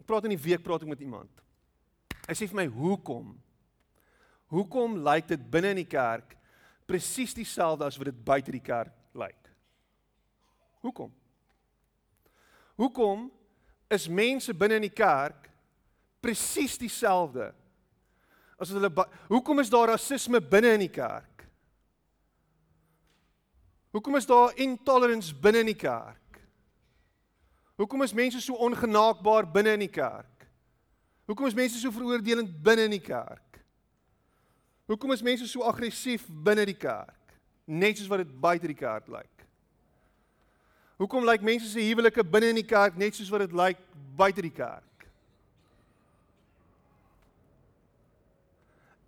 Ek 0.00 0.06
praat 0.08 0.26
in 0.26 0.34
die 0.34 0.40
week 0.40 0.64
praat 0.64 0.84
ek 0.84 0.90
met 0.90 1.02
iemand. 1.04 1.30
Hy 2.26 2.34
sê 2.34 2.48
vir 2.48 2.56
my, 2.56 2.66
"Hoekom? 2.66 3.36
Hoekom 4.50 4.96
lyk 5.04 5.28
dit 5.28 5.50
binne 5.50 5.70
in 5.70 5.84
die 5.84 5.90
kerk 5.90 6.36
presies 6.86 7.34
dieselfde 7.34 7.84
as 7.84 7.96
wat 7.96 8.06
dit 8.06 8.24
buite 8.24 8.50
die 8.50 8.64
kerk 8.64 8.92
lyk?" 9.12 9.50
Hoekom? 10.80 11.12
Hoekom 12.80 13.30
is 13.88 14.08
mense 14.08 14.54
binne 14.54 14.78
in 14.80 14.86
die 14.88 14.96
kerk 14.96 15.50
presies 16.20 16.78
dieselfde 16.78 17.50
as 18.60 18.72
hulle 18.74 18.90
hoekom 19.30 19.62
is 19.62 19.70
daar 19.72 19.94
rasisme 19.94 20.40
binne 20.40 20.74
in 20.76 20.82
die 20.84 20.92
kerk? 20.92 21.46
Hoekom 23.96 24.18
is 24.20 24.26
daar 24.28 24.52
intolerance 24.60 25.32
binne 25.34 25.64
in 25.64 25.70
die 25.72 25.78
kerk? 25.80 26.42
Hoekom 27.80 28.04
is 28.04 28.12
mense 28.12 28.40
so 28.44 28.54
ongenaakbaar 28.60 29.48
binne 29.50 29.72
in 29.78 29.86
die 29.86 29.92
kerk? 29.92 30.44
Hoekom 31.26 31.48
is 31.48 31.56
mense 31.56 31.80
so 31.80 31.90
veroordelend 31.94 32.52
binne 32.62 32.84
in 32.90 32.98
die 32.98 33.02
kerk? 33.02 33.62
Hoekom 34.90 35.16
is 35.16 35.24
mense 35.24 35.48
so 35.48 35.64
aggressief 35.64 36.26
binne 36.28 36.68
die 36.68 36.76
kerk? 36.76 37.19
Net 37.70 37.98
soos 37.98 38.10
wat 38.10 38.24
dit 38.24 38.32
buite 38.42 38.66
die 38.66 38.78
kerk 38.78 39.06
lyk. 39.12 39.44
Hoekom 40.98 41.24
lyk 41.24 41.44
mense 41.46 41.68
se 41.70 41.80
huwelike 41.80 42.24
binne 42.26 42.50
in 42.52 42.58
die 42.58 42.66
kerk 42.66 42.98
net 42.98 43.14
soos 43.16 43.30
wat 43.32 43.46
dit 43.46 43.54
lyk 43.56 43.78
buite 44.18 44.42
die 44.44 44.52
kerk? 44.52 45.06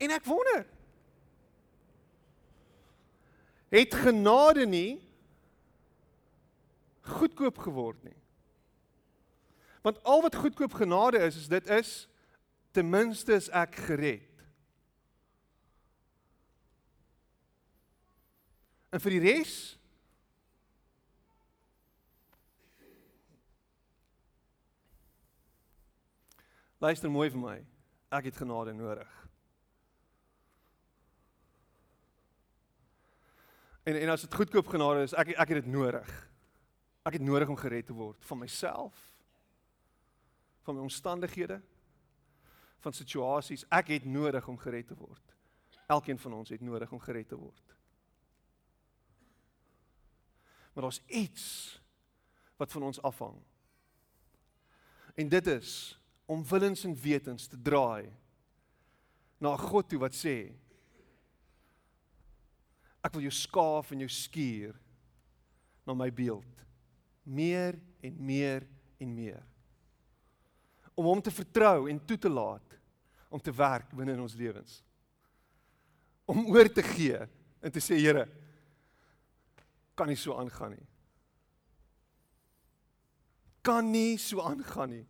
En 0.02 0.14
ek 0.14 0.24
wonder 0.26 0.64
het 3.72 3.94
genade 3.94 4.66
nie 4.68 5.00
goedkoop 7.02 7.58
geword 7.58 8.02
nie. 8.04 8.16
Want 9.82 10.02
al 10.04 10.22
wat 10.22 10.36
goedkoop 10.36 10.74
genade 10.74 11.18
is, 11.18 11.36
is 11.36 11.48
dit 11.48 11.70
is 11.70 11.92
ten 12.70 12.88
minste 12.88 13.34
is 13.34 13.48
ek 13.48 13.76
gered. 13.88 14.31
En 18.92 19.00
vir 19.00 19.16
die 19.16 19.22
res 19.24 19.54
Luister 26.82 27.06
mooi 27.14 27.28
vir 27.30 27.38
my. 27.38 27.58
Ek 28.10 28.26
het 28.26 28.38
genade 28.42 28.72
nodig. 28.74 29.10
En 33.86 33.98
en 34.00 34.10
as 34.10 34.24
dit 34.26 34.34
goedkoop 34.34 34.66
genade 34.66 35.04
is, 35.06 35.14
ek 35.14 35.30
ek 35.36 35.52
het 35.54 35.60
dit 35.62 35.70
nodig. 35.70 36.10
Ek 37.06 37.18
het 37.18 37.22
nodig 37.22 37.50
om 37.50 37.58
gered 37.58 37.86
te 37.86 37.94
word 37.94 38.26
van 38.26 38.38
myself, 38.38 38.98
van 40.66 40.74
my 40.74 40.82
omstandighede, 40.82 41.60
van 42.82 42.94
situasies. 42.98 43.62
Ek 43.70 43.94
het 43.94 44.04
nodig 44.04 44.48
om 44.50 44.58
gered 44.58 44.90
te 44.90 44.98
word. 44.98 45.38
Elkeen 45.86 46.18
van 46.18 46.34
ons 46.40 46.50
het 46.50 46.66
nodig 46.66 46.90
om 46.90 47.02
gered 47.02 47.30
te 47.30 47.38
word. 47.38 47.78
Maar 50.72 50.88
daar's 50.88 51.02
iets 51.06 51.46
wat 52.56 52.72
van 52.72 52.82
ons 52.82 53.02
afhang. 53.02 53.36
En 55.14 55.28
dit 55.28 55.46
is 55.46 55.98
om 56.26 56.44
willens 56.48 56.84
en 56.84 56.94
wetens 56.96 57.46
te 57.46 57.60
draai 57.60 58.12
na 59.42 59.56
God 59.56 59.88
toe 59.88 60.00
wat 60.00 60.16
sê 60.16 60.36
Ek 63.02 63.16
wil 63.16 63.24
jou 63.26 63.34
skaaf 63.34 63.88
en 63.90 64.04
jou 64.04 64.10
skuur 64.14 64.76
na 65.82 65.94
my 65.98 66.06
beeld. 66.14 66.60
Meer 67.26 67.74
en 67.98 68.20
meer 68.22 68.62
en 69.02 69.10
meer. 69.10 69.40
Om 70.94 71.08
hom 71.10 71.22
te 71.24 71.32
vertrou 71.34 71.88
en 71.90 71.98
toe 72.06 72.18
te 72.18 72.30
laat 72.30 72.78
om 73.32 73.40
te 73.42 73.54
werk 73.56 73.90
binne 73.96 74.14
in 74.14 74.22
ons 74.22 74.36
lewens. 74.38 74.82
Om 76.28 76.46
oor 76.52 76.68
te 76.70 76.84
gee 76.84 77.18
en 77.62 77.72
te 77.72 77.82
sê 77.82 77.98
Here, 77.98 78.26
kan 79.94 80.08
nie 80.08 80.16
so 80.16 80.36
aangaan 80.38 80.76
nie. 80.76 80.86
Kan 83.62 83.90
nie 83.90 84.18
so 84.18 84.42
aangaan 84.42 84.90
nie. 84.90 85.06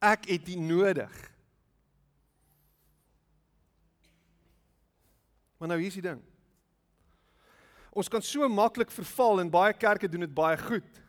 Ek 0.00 0.24
het 0.30 0.46
dit 0.46 0.58
nodig. 0.58 1.12
Maar 5.60 5.68
nou 5.68 5.78
hier 5.80 5.90
is 5.92 5.98
die 5.98 6.06
ding. 6.06 6.22
Ons 7.90 8.08
kan 8.08 8.22
so 8.24 8.48
maklik 8.48 8.92
verval 8.94 9.42
en 9.42 9.52
baie 9.52 9.74
kerke 9.76 10.08
doen 10.08 10.24
dit 10.24 10.34
baie 10.34 10.56
goed. 10.56 11.00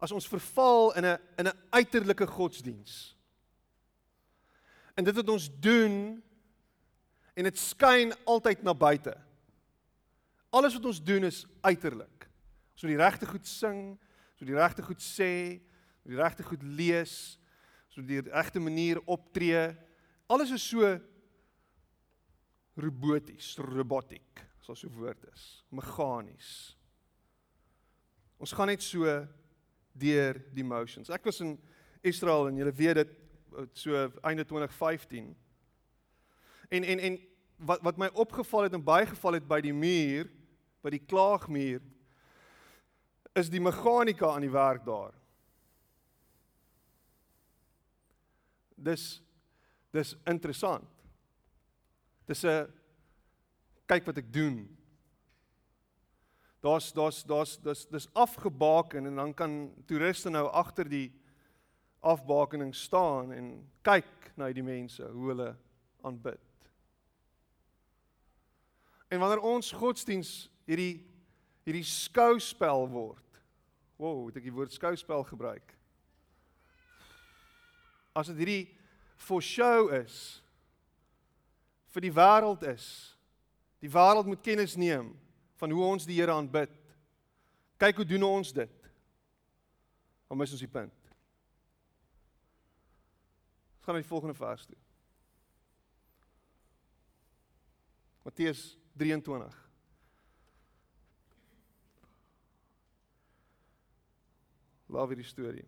As 0.00 0.10
ons 0.16 0.26
verval 0.26 0.96
in 0.96 1.04
'n 1.04 1.18
in 1.38 1.46
'n 1.46 1.58
uiterlike 1.70 2.26
godsdiens. 2.26 3.14
En 4.96 5.04
dit 5.04 5.14
wat 5.14 5.28
ons 5.28 5.50
doen 5.60 6.22
en 7.34 7.44
dit 7.44 7.58
skyn 7.58 8.12
altyd 8.24 8.62
na 8.62 8.74
buite. 8.74 9.14
Alles 10.50 10.74
wat 10.74 10.88
ons 10.90 11.02
doen 11.02 11.24
is 11.28 11.44
uiterlik. 11.62 12.26
Ons 12.74 12.82
moet 12.82 12.94
die 12.94 13.02
regte 13.02 13.26
goed 13.28 13.46
sing, 13.46 13.80
ons 13.94 14.42
moet 14.42 14.50
die 14.50 14.58
regte 14.58 14.82
goed 14.82 15.04
sê, 15.04 15.32
ons 15.60 16.08
moet 16.08 16.16
die 16.16 16.22
regte 16.22 16.46
goed 16.48 16.62
lees, 16.64 17.14
ons 17.90 18.00
moet 18.00 18.08
die 18.08 18.22
regte 18.30 18.62
manier 18.62 19.00
optree. 19.06 19.68
Alles 20.30 20.54
is 20.56 20.64
so 20.64 20.94
roboties, 22.80 23.54
robotiek 23.60 24.42
as 24.60 24.68
daar 24.70 24.78
so 24.78 24.92
woord 24.94 25.24
is, 25.32 25.44
meganies. 25.72 26.50
Ons 28.40 28.54
gaan 28.56 28.70
net 28.72 28.82
so 28.84 29.04
deur 30.00 30.38
die 30.54 30.64
motions. 30.64 31.10
Ek 31.12 31.24
was 31.28 31.40
in 31.44 31.56
Israel 32.06 32.48
en 32.48 32.60
julle 32.60 32.72
weet 32.76 33.02
dit 33.02 33.16
so 33.76 34.06
einde 34.24 34.46
2015. 34.48 35.34
En 36.70 36.84
en 36.84 37.02
en 37.08 37.18
wat 37.68 37.82
wat 37.84 37.98
my 38.00 38.08
opgeval 38.14 38.68
het 38.68 38.76
en 38.76 38.84
baie 38.84 39.06
geval 39.06 39.36
het 39.36 39.48
by 39.48 39.60
die 39.64 39.74
muur, 39.76 40.30
by 40.82 40.90
die 40.94 41.02
klaagmuur 41.04 41.80
is 43.38 43.50
die 43.52 43.62
meganika 43.62 44.32
aan 44.34 44.44
die 44.44 44.52
werk 44.52 44.84
daar. 44.86 45.14
Dis 48.80 49.20
dis 49.90 50.14
interessant. 50.30 50.88
Dis 52.26 52.44
'n 52.44 52.70
kyk 53.86 54.06
wat 54.06 54.18
ek 54.18 54.32
doen. 54.32 54.76
Daar's 56.62 56.92
daar's 56.92 57.24
daar's 57.24 57.58
dis 57.58 57.86
dis 57.86 58.08
afgebaken 58.14 59.06
en 59.06 59.16
dan 59.16 59.34
kan 59.34 59.72
toeriste 59.86 60.30
nou 60.30 60.46
agter 60.46 60.88
die 60.88 61.12
afbakening 62.00 62.74
staan 62.74 63.32
en 63.32 63.70
kyk 63.82 64.32
na 64.36 64.52
die 64.52 64.62
mense 64.62 65.04
hoe 65.04 65.28
hulle 65.28 65.56
aanbid. 66.02 66.40
En 69.08 69.18
wanneer 69.18 69.40
ons 69.40 69.72
godsdiens 69.72 70.50
hierdie 70.70 71.04
hierdie 71.66 71.86
skouspel 71.86 72.86
word. 72.90 73.40
Wow, 74.00 74.26
het 74.30 74.40
ek 74.40 74.48
die 74.48 74.54
woord 74.54 74.72
skouspel 74.72 75.26
gebruik? 75.28 75.74
As 78.16 78.30
dit 78.32 78.40
hierdie 78.40 78.62
for 79.20 79.44
show 79.44 79.90
is 79.92 80.40
vir 81.92 82.06
die 82.06 82.14
wêreld 82.14 82.64
is, 82.70 83.10
Die 83.80 83.88
wêreld 83.88 84.28
moet 84.28 84.44
kennis 84.44 84.76
neem 84.76 85.14
van 85.60 85.72
hoe 85.72 85.84
ons 85.84 86.04
die 86.08 86.18
Here 86.20 86.32
aanbid. 86.32 86.72
Kyk 87.80 88.02
hoe 88.02 88.08
doen 88.08 88.26
ons 88.28 88.52
dit? 88.52 88.90
Om 90.28 90.40
mis 90.40 90.52
ons 90.52 90.60
die 90.60 90.70
punt. 90.70 90.96
Ons 93.80 93.88
gaan 93.88 93.96
na 93.96 94.04
die 94.04 94.10
volgende 94.10 94.36
vers 94.36 94.66
toe. 94.68 94.76
Matteus 98.28 98.76
23. 99.00 99.69
Love 104.90 105.14
hierdie 105.14 105.24
storie. 105.24 105.66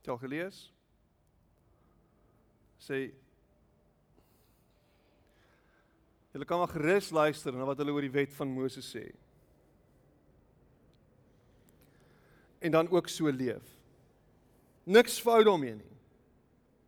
Het 0.00 0.08
al 0.08 0.18
gelees? 0.18 0.62
Sê 2.82 3.12
Julle 6.32 6.44
kan 6.48 6.58
maar 6.58 6.68
gerus 6.68 7.10
luister 7.10 7.52
na 7.52 7.68
wat 7.68 7.78
hulle 7.78 7.92
oor 7.92 8.06
die 8.06 8.14
wet 8.14 8.32
van 8.32 8.48
Moses 8.48 8.88
sê. 8.88 9.04
En 12.62 12.70
dan 12.70 12.90
ook 12.90 13.08
so 13.10 13.30
leef. 13.30 13.74
Niks 14.86 15.20
fout 15.20 15.44
daarmee 15.46 15.74
nie. 15.74 15.90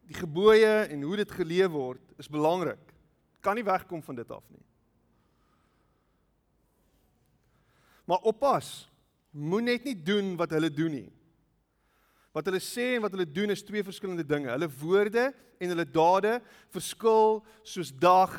Die 0.06 0.16
gebooie 0.18 0.84
en 0.90 1.02
hoe 1.02 1.16
dit 1.16 1.30
geleef 1.30 1.72
word 1.72 2.14
is 2.20 2.30
belangrik. 2.30 2.80
Kan 3.42 3.58
nie 3.58 3.66
wegkom 3.66 4.02
van 4.02 4.18
dit 4.18 4.30
af 4.30 4.44
nie. 4.52 4.62
Maar 8.04 8.26
oppas. 8.28 8.86
Moenie 9.34 9.74
net 9.74 9.86
nie 9.88 9.96
doen 9.98 10.34
wat 10.38 10.52
hulle 10.54 10.70
doen 10.70 10.92
nie. 11.00 11.10
Wat 12.34 12.46
hulle 12.46 12.60
sê 12.62 12.94
en 12.94 13.02
wat 13.02 13.14
hulle 13.14 13.26
doen 13.26 13.50
is 13.54 13.64
twee 13.66 13.82
verskillende 13.86 14.26
dinge. 14.26 14.52
Hulle 14.52 14.70
woorde 14.80 15.28
en 15.58 15.72
hulle 15.72 15.86
dade 15.86 16.36
verskil 16.74 17.40
soos 17.66 17.90
dag 17.90 18.34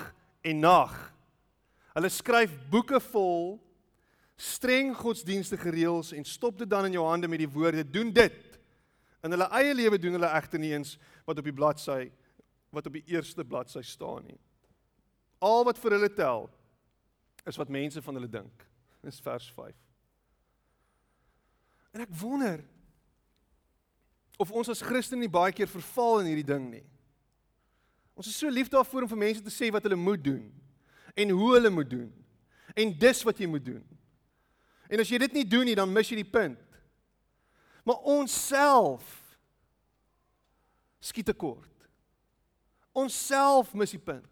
en 0.46 0.64
nag. 0.64 0.94
Hulle 1.96 2.12
skryf 2.12 2.54
boeke 2.72 3.00
vol 3.12 3.56
streng 4.36 4.96
godsdienstige 4.98 5.72
reëls 5.72 6.12
en 6.16 6.26
stop 6.28 6.58
dit 6.60 6.70
dan 6.70 6.86
in 6.90 6.98
jou 6.98 7.06
hande 7.08 7.28
met 7.32 7.40
die 7.40 7.50
woorde 7.50 7.86
doen 7.90 8.12
dit. 8.14 8.60
In 9.24 9.34
hulle 9.34 9.48
eie 9.58 9.74
lewe 9.74 10.00
doen 10.00 10.18
hulle 10.18 10.32
egter 10.38 10.60
nie 10.60 10.74
eens 10.76 10.98
wat 11.26 11.40
op 11.40 11.48
die 11.48 11.56
bladsy 11.56 12.12
wat 12.76 12.90
op 12.90 12.98
die 12.98 13.06
eerste 13.08 13.46
bladsy 13.48 13.82
staan 13.82 14.26
nie. 14.28 14.40
Al 15.40 15.64
wat 15.64 15.80
vir 15.80 15.96
hulle 15.96 16.12
tel 16.12 16.50
is 17.48 17.58
wat 17.58 17.72
mense 17.72 18.02
van 18.02 18.20
hulle 18.20 18.30
dink. 18.30 18.66
Dis 19.06 19.22
vers 19.24 19.48
5. 19.56 19.76
En 21.96 22.04
ek 22.04 22.16
wonder 22.20 22.60
of 24.42 24.52
ons 24.52 24.68
as 24.74 24.84
Christene 24.84 25.24
nie 25.24 25.32
baie 25.32 25.54
keer 25.56 25.70
verval 25.72 26.20
in 26.20 26.34
hierdie 26.34 26.50
ding 26.50 26.68
nie. 26.74 26.84
Ons 28.20 28.28
is 28.32 28.38
so 28.40 28.52
lief 28.52 28.68
daarvoor 28.72 29.06
om 29.06 29.12
vir 29.12 29.22
mense 29.22 29.44
te 29.44 29.54
sê 29.54 29.70
wat 29.72 29.86
hulle 29.88 30.00
moet 30.00 30.24
doen 30.24 30.44
en 31.16 31.32
hoe 31.32 31.54
hulle 31.54 31.72
moet 31.72 31.90
doen. 31.90 32.10
En 32.76 32.92
dis 33.00 33.22
wat 33.24 33.40
jy 33.40 33.48
moet 33.48 33.64
doen. 33.64 33.84
En 34.90 35.02
as 35.02 35.10
jy 35.10 35.20
dit 35.26 35.34
nie 35.40 35.48
doen 35.48 35.66
nie, 35.66 35.78
dan 35.78 35.92
mis 35.92 36.10
jy 36.12 36.20
die 36.22 36.30
punt. 36.30 36.62
Maar 37.86 38.02
ons 38.10 38.34
self 38.48 39.06
skiet 41.06 41.28
tekort. 41.30 41.72
Ons 42.96 43.18
self 43.28 43.74
mis 43.78 43.94
die 43.94 44.02
punt. 44.02 44.32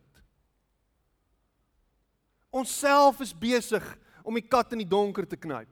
Ons 2.54 2.74
self 2.80 3.22
is 3.26 3.34
besig 3.34 3.86
om 4.24 4.38
die 4.38 4.46
kat 4.46 4.74
in 4.74 4.84
die 4.84 4.90
donker 4.90 5.26
te 5.28 5.38
knyp. 5.38 5.70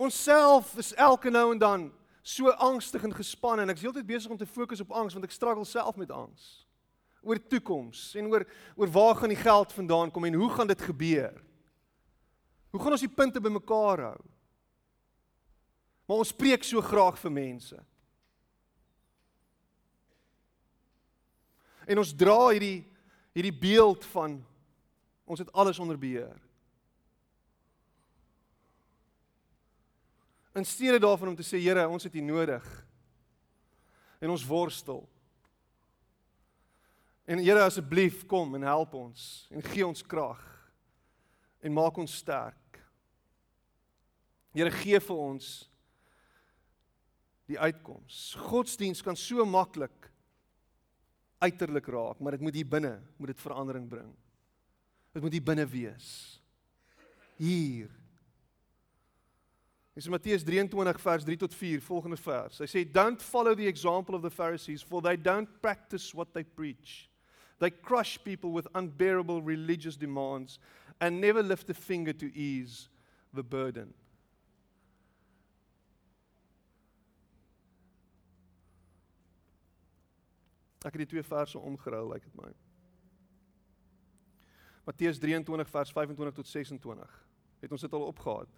Ons 0.00 0.16
self 0.16 0.72
is 0.80 0.94
elke 0.98 1.30
nou 1.30 1.50
en 1.52 1.60
dan 1.60 1.88
so 2.22 2.50
angstig 2.62 3.04
en 3.04 3.14
gespanne 3.14 3.64
en 3.64 3.72
ek 3.72 3.80
is 3.80 3.86
heeltyd 3.86 4.08
besig 4.08 4.32
om 4.32 4.38
te 4.38 4.48
fokus 4.48 4.82
op 4.84 4.92
angs 4.96 5.16
want 5.16 5.26
ek 5.26 5.34
struggle 5.34 5.64
self 5.68 5.96
met 6.00 6.12
angs 6.12 6.50
oor 7.24 7.40
toekoms 7.52 8.10
en 8.16 8.28
oor 8.32 8.44
oor 8.76 8.92
waar 8.92 9.16
gaan 9.18 9.32
die 9.32 9.40
geld 9.40 9.72
vandaan 9.76 10.12
kom 10.12 10.24
en 10.28 10.38
hoe 10.40 10.50
gaan 10.54 10.68
dit 10.70 10.82
gebeur? 10.88 11.36
Hoe 12.70 12.80
gaan 12.80 12.94
ons 12.94 13.04
die 13.04 13.10
punte 13.10 13.40
bymekaar 13.42 14.04
hou? 14.10 14.20
Maar 16.06 16.22
ons 16.24 16.34
preek 16.34 16.64
so 16.66 16.82
graag 16.82 17.18
vir 17.22 17.32
mense. 17.34 17.78
En 21.90 22.02
ons 22.02 22.14
dra 22.14 22.38
hierdie 22.50 22.86
hierdie 23.30 23.54
beeld 23.54 24.04
van 24.10 24.40
ons 25.30 25.38
het 25.38 25.52
alles 25.54 25.78
onder 25.78 25.98
beheer. 25.98 26.34
In 30.58 30.66
steede 30.66 30.98
daarvan 30.98 31.28
om 31.28 31.36
te 31.38 31.46
sê 31.46 31.60
Here, 31.62 31.86
ons 31.88 32.04
het 32.04 32.14
U 32.14 32.20
nodig. 32.20 32.66
En 34.18 34.30
ons 34.34 34.46
worstel. 34.46 35.06
En 37.24 37.38
Here 37.38 37.62
asseblief 37.62 38.26
kom 38.26 38.54
en 38.58 38.66
help 38.66 38.94
ons 38.98 39.46
en 39.54 39.62
gee 39.62 39.86
ons 39.86 40.02
krag 40.02 40.42
en 41.62 41.72
maak 41.72 41.96
ons 42.02 42.16
sterk. 42.16 42.59
Here 44.54 44.70
gee 44.74 44.98
vir 44.98 45.18
ons 45.18 45.50
die 47.50 47.58
uitkoms. 47.58 48.34
Godsdiens 48.50 49.02
kan 49.02 49.18
so 49.18 49.44
maklik 49.46 50.10
uiterlik 51.40 51.86
raak, 51.88 52.20
maar 52.20 52.36
dit 52.36 52.44
moet 52.44 52.58
hier 52.58 52.68
binne 52.68 52.98
moet 53.16 53.32
dit 53.32 53.40
verandering 53.40 53.88
bring. 53.88 54.10
Dit 55.14 55.22
moet 55.22 55.34
hier 55.34 55.44
binne 55.44 55.66
wees. 55.66 56.10
Hier. 57.40 57.88
Dis 59.96 60.08
Matteus 60.08 60.44
23 60.46 61.00
vers 61.02 61.24
3 61.24 61.36
tot 61.36 61.54
4 61.54 61.80
volgende 61.82 62.18
vers. 62.20 62.60
Hy 62.62 62.68
sê 62.70 62.84
don't 62.86 63.22
follow 63.22 63.56
the 63.56 63.66
example 63.66 64.14
of 64.14 64.22
the 64.22 64.30
Pharisees 64.30 64.84
for 64.86 65.02
they 65.02 65.16
don't 65.16 65.50
practice 65.62 66.14
what 66.14 66.34
they 66.34 66.44
preach. 66.44 67.08
They 67.58 67.70
crush 67.70 68.18
people 68.24 68.52
with 68.52 68.68
unbearable 68.74 69.42
religious 69.42 69.96
demands 69.96 70.58
and 71.00 71.20
never 71.20 71.42
lift 71.42 71.68
a 71.70 71.74
finger 71.74 72.12
to 72.12 72.30
ease 72.34 72.88
the 73.34 73.42
burden. 73.42 73.92
Ek 80.80 80.94
het 80.96 81.02
die 81.04 81.12
twee 81.12 81.22
verse 81.26 81.58
omgeruil, 81.58 82.08
lyk 82.08 82.24
like 82.24 82.30
dit 82.30 82.40
my. 82.40 82.52
Matteus 84.88 85.18
23 85.20 85.68
vers 85.68 85.92
25 85.92 86.34
tot 86.34 86.48
26. 86.48 87.18
Het 87.60 87.72
ons 87.72 87.84
dit 87.84 87.92
al 87.92 88.06
opgehaat? 88.08 88.56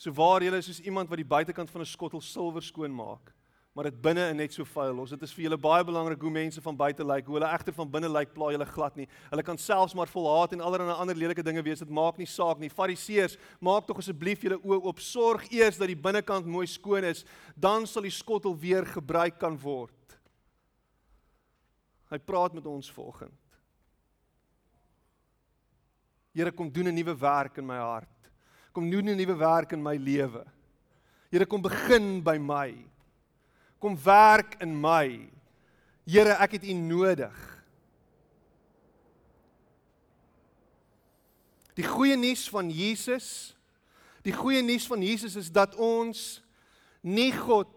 So 0.00 0.14
waar 0.16 0.40
jy 0.42 0.54
is 0.56 0.70
soos 0.70 0.80
iemand 0.80 1.10
wat 1.10 1.20
die 1.20 1.28
buitekant 1.28 1.70
van 1.70 1.82
'n 1.82 1.90
skottel 1.90 2.20
silwer 2.20 2.62
skoon 2.62 2.94
maak 2.94 3.34
maar 3.80 3.88
dit 3.88 4.00
binne 4.04 4.26
in 4.28 4.36
net 4.36 4.52
so 4.52 4.66
vuil 4.68 4.92
los. 4.92 5.12
Dit 5.14 5.22
is 5.24 5.30
vir 5.32 5.46
julle 5.46 5.56
baie 5.56 5.84
belangrik 5.88 6.20
hoe 6.20 6.30
mense 6.30 6.60
van 6.60 6.76
buite 6.76 7.00
lyk, 7.00 7.24
hoe 7.24 7.38
hulle 7.38 7.48
egter 7.48 7.72
van 7.72 7.88
binne 7.88 8.10
lyk, 8.12 8.34
pla 8.34 8.50
julle 8.52 8.66
glad 8.68 8.98
nie. 9.00 9.06
Hulle 9.30 9.44
kan 9.46 9.56
selfs 9.56 9.94
maar 9.96 10.10
vol 10.12 10.26
haat 10.28 10.52
en 10.52 10.60
allerlei 10.60 10.92
ander 11.00 11.16
lelike 11.16 11.40
dinge 11.40 11.62
wees. 11.64 11.80
Dit 11.80 11.94
maak 11.96 12.18
nie 12.20 12.26
saak 12.28 12.60
nie. 12.60 12.68
Fariseërs, 12.68 13.38
maak 13.56 13.88
tog 13.88 14.02
asseblief 14.02 14.44
julle 14.44 14.58
oë 14.60 14.82
oop. 14.82 15.00
Sorg 15.00 15.48
eers 15.48 15.80
dat 15.80 15.88
die 15.88 15.96
binnekant 15.96 16.44
mooi 16.44 16.66
skoon 16.68 17.08
is, 17.08 17.24
dan 17.56 17.88
sal 17.88 18.04
die 18.04 18.12
skottel 18.12 18.52
weer 18.52 18.84
gebruik 18.84 19.40
kan 19.40 19.56
word. 19.64 20.18
Hy 22.12 22.20
praat 22.20 22.60
met 22.60 22.68
ons 22.68 22.92
volgend. 22.92 23.32
Here 26.36 26.52
kom 26.52 26.68
doen 26.68 26.92
'n 26.92 26.94
nuwe 27.00 27.16
werk 27.16 27.56
in 27.56 27.66
my 27.66 27.80
hart. 27.80 28.30
Kom 28.74 28.90
doen 28.90 29.08
'n 29.08 29.16
nuwe 29.16 29.38
werk 29.38 29.72
in 29.72 29.82
my 29.82 29.96
lewe. 29.96 30.44
Here 31.32 31.46
kom 31.46 31.62
begin 31.62 32.20
by 32.20 32.36
my 32.36 32.89
kom 33.80 33.96
werk 34.04 34.58
in 34.60 34.74
my. 34.76 35.30
Here, 36.04 36.36
ek 36.42 36.58
het 36.58 36.66
U 36.68 36.74
nodig. 36.76 37.36
Die 41.78 41.86
goeie 41.86 42.16
nuus 42.18 42.44
van 42.52 42.68
Jesus, 42.68 43.54
die 44.26 44.34
goeie 44.36 44.60
nuus 44.62 44.84
van 44.90 45.00
Jesus 45.00 45.36
is 45.40 45.48
dat 45.54 45.78
ons 45.80 46.42
nie 47.00 47.30
God 47.32 47.70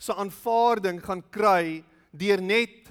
se 0.00 0.14
aanvaarding 0.14 1.02
gaan 1.04 1.20
kry 1.34 1.82
deur 2.16 2.40
net 2.40 2.86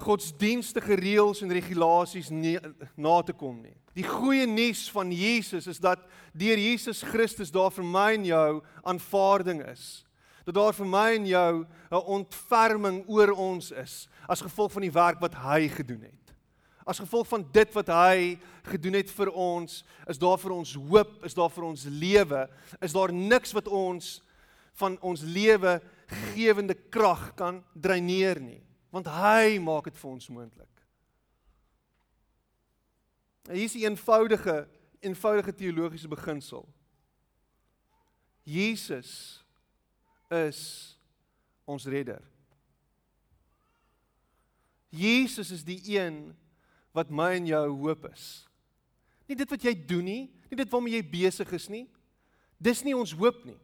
godsdienstige 0.00 0.94
reëls 1.00 1.42
en 1.42 1.50
regulasies 1.52 2.30
na 2.30 3.16
te 3.26 3.34
kom 3.34 3.58
nie. 3.64 3.74
Die 3.96 4.06
goeie 4.06 4.46
nuus 4.46 4.84
van 4.92 5.10
Jesus 5.10 5.66
is 5.66 5.82
dat 5.82 6.04
deur 6.30 6.60
Jesus 6.60 7.02
Christus 7.02 7.50
daar 7.50 7.72
vir 7.74 7.88
my 7.88 8.06
en 8.20 8.28
jou 8.28 8.60
aanvaarding 8.86 9.64
is 9.72 10.04
dat 10.50 10.58
daar 10.58 10.74
vir 10.74 10.86
my 10.86 11.08
en 11.14 11.26
jou 11.26 11.66
'n 11.90 12.06
ontferming 12.18 13.04
oor 13.06 13.30
ons 13.30 13.70
is 13.70 14.08
as 14.28 14.40
gevolg 14.42 14.72
van 14.72 14.82
die 14.82 14.92
werk 14.92 15.20
wat 15.20 15.34
hy 15.34 15.68
gedoen 15.68 16.02
het. 16.02 16.34
As 16.86 16.98
gevolg 16.98 17.28
van 17.28 17.46
dit 17.52 17.72
wat 17.74 17.86
hy 17.86 18.38
gedoen 18.62 18.94
het 18.94 19.10
vir 19.10 19.30
ons, 19.30 19.84
is 20.06 20.18
daar 20.18 20.38
vir 20.38 20.50
ons 20.50 20.74
hoop, 20.74 21.24
is 21.24 21.34
daar 21.34 21.50
vir 21.50 21.64
ons 21.64 21.84
lewe, 21.84 22.48
is 22.80 22.92
daar 22.92 23.12
niks 23.12 23.52
wat 23.52 23.68
ons 23.68 24.22
van 24.72 24.98
ons 25.00 25.22
lewe 25.22 25.80
gewende 26.34 26.74
krag 26.74 27.34
kan 27.34 27.64
dreineer 27.74 28.40
nie, 28.40 28.62
want 28.90 29.06
hy 29.06 29.58
maak 29.58 29.84
dit 29.84 29.96
vir 29.96 30.10
ons 30.10 30.28
moontlik. 30.28 30.66
Hier 33.50 33.64
is 33.64 33.74
'n 33.74 33.84
eenvoudige 33.84 34.68
eenvoudige 35.00 35.54
teologiese 35.54 36.08
beginsel. 36.08 36.68
Jesus 38.42 39.39
is 40.30 40.60
ons 41.68 41.86
redder. 41.90 42.22
Jesus 44.90 45.52
is 45.54 45.64
die 45.66 45.78
een 45.92 46.30
wat 46.94 47.10
my 47.10 47.32
en 47.38 47.46
jou 47.46 47.64
hoop 47.84 48.08
is. 48.10 48.46
Nie 49.30 49.38
dit 49.38 49.50
wat 49.50 49.62
jy 49.62 49.74
doen 49.74 50.06
nie, 50.06 50.22
nie 50.50 50.58
dit 50.58 50.70
waarmee 50.70 50.98
jy 50.98 51.04
besig 51.06 51.52
is 51.54 51.68
nie. 51.70 51.84
Dis 52.58 52.82
nie 52.86 52.96
ons 52.96 53.14
hoop 53.14 53.44
nie. 53.46 53.58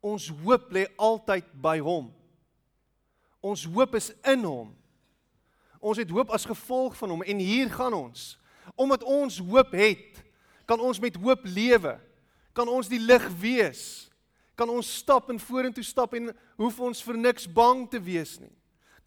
Ons 0.00 0.30
hoop 0.44 0.70
lê 0.72 0.86
altyd 0.96 1.50
by 1.60 1.76
hom. 1.84 2.08
Ons 3.44 3.66
hoop 3.68 3.94
is 4.00 4.08
in 4.28 4.46
hom. 4.48 4.72
Ons 5.80 6.00
het 6.00 6.12
hoop 6.12 6.32
as 6.32 6.48
gevolg 6.48 6.96
van 6.96 7.12
hom 7.12 7.24
en 7.24 7.40
hier 7.40 7.68
gaan 7.72 7.96
ons. 7.96 8.34
Omdat 8.80 9.04
ons 9.04 9.38
hoop 9.44 9.72
het, 9.76 10.24
Kan 10.70 10.80
ons 10.80 11.00
met 11.02 11.16
hoop 11.18 11.40
lewe? 11.44 11.98
Kan 12.54 12.68
ons 12.70 12.86
die 12.86 13.00
lig 13.02 13.24
wees? 13.42 14.09
Kan 14.60 14.68
ons 14.68 14.88
stap 15.00 15.30
en 15.32 15.40
vorentoe 15.40 15.84
stap 15.86 16.12
en 16.18 16.28
hoef 16.60 16.80
ons 16.84 16.98
vir 17.06 17.16
niks 17.16 17.46
bang 17.48 17.86
te 17.88 17.96
wees 17.96 18.34
nie? 18.42 18.52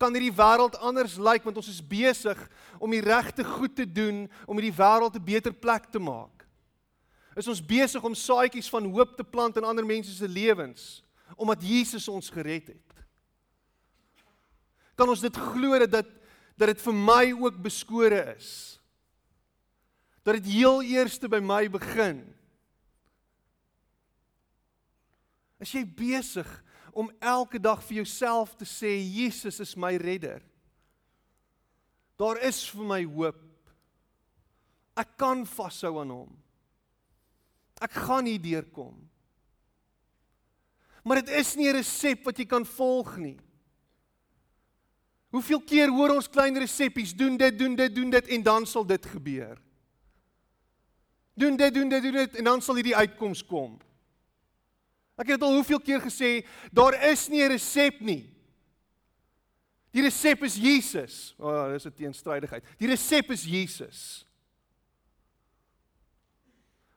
Kan 0.02 0.16
hierdie 0.18 0.34
wêreld 0.34 0.80
anders 0.82 1.20
lyk 1.22 1.46
want 1.46 1.60
ons 1.62 1.70
is 1.70 1.84
besig 1.86 2.40
om 2.82 2.90
die 2.90 3.04
regte 3.06 3.46
goed 3.46 3.76
te 3.78 3.86
doen 3.86 4.26
om 4.48 4.58
hierdie 4.58 4.74
wêreld 4.80 5.14
'n 5.16 5.26
beter 5.26 5.54
plek 5.54 5.92
te 5.94 6.02
maak? 6.02 6.48
Is 7.38 7.48
ons 7.48 7.62
besig 7.62 8.04
om 8.04 8.16
saadjies 8.16 8.70
van 8.70 8.90
hoop 8.90 9.16
te 9.18 9.24
plant 9.24 9.58
in 9.58 9.64
ander 9.64 9.86
mense 9.86 10.12
se 10.12 10.28
lewens 10.28 11.04
omdat 11.38 11.62
Jesus 11.62 12.08
ons 12.08 12.30
gered 12.30 12.68
het? 12.68 12.90
Kan 14.96 15.10
ons 15.10 15.22
dit 15.22 15.38
glo 15.38 15.80
dat 15.86 16.06
dat 16.58 16.68
dit 16.70 16.82
vir 16.82 16.94
my 16.94 17.34
ook 17.34 17.62
beskore 17.62 18.36
is? 18.38 18.80
Dat 20.24 20.34
dit 20.34 20.46
heel 20.46 20.82
eerste 20.82 21.28
by 21.28 21.40
my 21.40 21.70
begin. 21.70 22.22
As 25.64 25.72
jy 25.72 25.86
besig 25.88 26.50
om 26.92 27.08
elke 27.24 27.62
dag 27.62 27.80
vir 27.88 28.02
jouself 28.02 28.58
te 28.60 28.68
sê 28.68 28.92
Jesus 29.00 29.62
is 29.64 29.78
my 29.80 29.96
redder. 29.98 30.44
Daar 32.20 32.42
is 32.44 32.60
vir 32.70 32.86
my 32.90 33.00
hoop. 33.08 33.40
Ek 35.00 35.16
kan 35.18 35.46
vashou 35.48 35.96
aan 36.02 36.12
hom. 36.14 36.36
Ek 37.82 37.96
gaan 38.06 38.28
hier 38.30 38.42
deurkom. 38.44 38.94
Maar 41.04 41.24
dit 41.24 41.34
is 41.40 41.56
nie 41.56 41.68
'n 41.70 41.76
resep 41.80 42.24
wat 42.24 42.38
jy 42.38 42.46
kan 42.46 42.66
volg 42.66 43.18
nie. 43.18 43.40
Hoeveel 45.32 45.62
keer 45.62 45.90
hoor 45.90 46.14
ons 46.14 46.30
klein 46.30 46.56
reseppies, 46.56 47.16
doen 47.16 47.38
dit, 47.38 47.58
doen 47.58 47.76
dit, 47.76 47.96
doen 47.96 48.10
dit 48.10 48.28
en 48.28 48.44
dan 48.44 48.66
sal 48.66 48.86
dit 48.86 49.06
gebeur. 49.06 49.58
Doen 51.34 51.58
dit, 51.58 51.74
doen 51.74 51.90
dit, 51.90 52.04
doen 52.04 52.14
dit 52.14 52.36
en 52.36 52.44
dan 52.44 52.62
sal 52.62 52.76
hierdie 52.76 52.96
uitkoms 52.96 53.42
kom. 53.46 53.80
Ek 55.16 55.28
het 55.28 55.40
dit 55.40 55.46
al 55.46 55.56
hoeveel 55.56 55.80
keer 55.80 56.02
gesê, 56.02 56.46
daar 56.72 56.94
is 57.12 57.28
nie 57.30 57.44
'n 57.44 57.52
resep 57.52 58.02
nie. 58.02 58.30
Die 59.92 60.02
resep 60.02 60.44
is 60.44 60.56
Jesus. 60.56 61.36
O, 61.38 61.48
oh, 61.48 61.72
dis 61.72 61.86
'n 61.86 61.94
teenstrydigheid. 61.94 62.64
Die 62.80 62.88
resep 62.88 63.32
is 63.32 63.44
Jesus. 63.44 64.26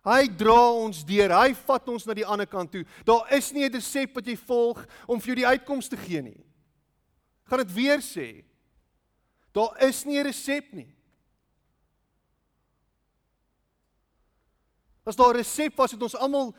Hy 0.05 0.29
dra 0.29 0.73
ons 0.73 1.05
deur. 1.05 1.31
Hy 1.31 1.55
vat 1.55 1.89
ons 1.89 2.07
na 2.07 2.15
die 2.15 2.27
ander 2.27 2.47
kant 2.47 2.73
toe. 2.73 2.85
Daar 3.05 3.33
is 3.33 3.53
nie 3.53 3.65
'n 3.65 3.73
resep 3.73 4.15
wat 4.15 4.27
jy 4.27 4.37
volg 4.37 4.87
om 5.07 5.21
vir 5.21 5.27
jou 5.27 5.37
die 5.37 5.47
uitkoms 5.47 5.89
te 5.89 5.97
gee 5.97 6.23
nie 6.23 6.47
gaan 7.47 7.59
dit 7.59 7.73
weer 7.73 8.03
sê. 8.03 8.45
Daar 9.53 9.83
is 9.83 10.05
nie 10.05 10.19
'n 10.19 10.27
resep 10.27 10.73
nie. 10.73 10.95
As 15.05 15.17
daar 15.17 15.35
'n 15.35 15.37
resep 15.37 15.77
was, 15.77 15.91
het 15.91 16.03
ons 16.03 16.17
almal 16.17 16.55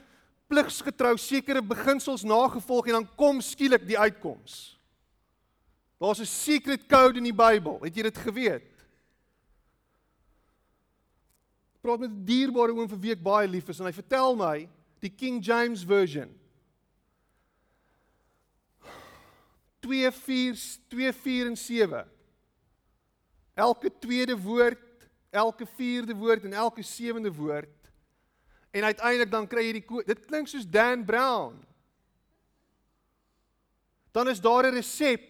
pligsgetrou 0.48 1.18
sekere 1.20 1.62
beginsels 1.62 2.24
nagevolg 2.24 2.88
en 2.88 3.02
dan 3.02 3.10
kom 3.20 3.42
skielik 3.42 3.86
die 3.88 4.00
uitkoms. 4.00 4.78
Daar's 6.00 6.20
'n 6.20 6.26
secret 6.26 6.88
code 6.88 7.18
in 7.18 7.24
die 7.24 7.34
Bybel. 7.34 7.80
Het 7.82 7.96
jy 7.96 8.04
dit 8.04 8.18
geweet? 8.18 8.74
Ek 11.76 11.82
praat 11.82 12.00
met 12.00 12.12
'n 12.12 12.26
dierbare 12.26 12.74
oom 12.74 12.90
vir 12.90 13.00
wie 13.00 13.12
ek 13.12 13.24
baie 13.24 13.48
lief 13.48 13.70
is 13.70 13.80
en 13.80 13.86
hy 13.86 13.92
vertel 13.92 14.36
my 14.36 14.70
die 15.00 15.10
King 15.10 15.44
James 15.44 15.84
version 15.84 16.30
2 19.80 20.12
4 20.12 20.56
2 20.90 21.14
4 21.14 21.46
en 21.48 21.58
7. 21.58 22.08
Elke 23.54 23.92
tweede 24.00 24.38
woord, 24.38 24.84
elke 25.30 25.66
vierde 25.66 26.16
woord 26.16 26.44
en 26.44 26.54
elke 26.54 26.82
sewende 26.82 27.34
woord. 27.34 27.70
En 28.72 28.84
uiteindelik 28.84 29.32
dan 29.32 29.48
kry 29.48 29.64
jy 29.68 29.80
die 29.80 30.04
dit 30.06 30.26
klink 30.26 30.48
soos 30.48 30.68
Dan 30.70 31.06
Brown. 31.06 31.56
Dan 34.12 34.30
is 34.30 34.42
daar 34.42 34.66
'n 34.68 34.74
resep. 34.74 35.24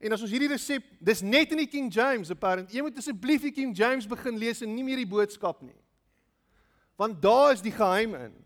En 0.00 0.12
as 0.12 0.22
ons 0.22 0.30
hierdie 0.30 0.48
resep, 0.48 0.82
dis 0.98 1.20
net 1.20 1.50
in 1.50 1.60
die 1.62 1.66
King 1.66 1.92
James 1.92 2.30
apparent. 2.30 2.72
Jy 2.72 2.82
moet 2.82 2.96
asseblief 2.98 3.42
die 3.42 3.52
King 3.52 3.76
James 3.76 4.06
begin 4.06 4.38
lees 4.38 4.62
en 4.62 4.74
nie 4.74 4.84
meer 4.84 4.96
die 4.96 5.06
boodskap 5.06 5.60
nie. 5.62 5.78
Want 6.96 7.22
daar 7.22 7.52
is 7.52 7.62
die 7.62 7.72
geheim 7.72 8.14
in. 8.14 8.44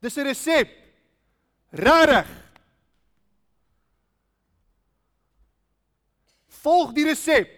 Dis 0.00 0.16
'n 0.16 0.26
resep. 0.26 0.70
Regtig. 1.70 2.26
Volg 6.48 6.92
die 6.92 7.04
resep 7.04 7.48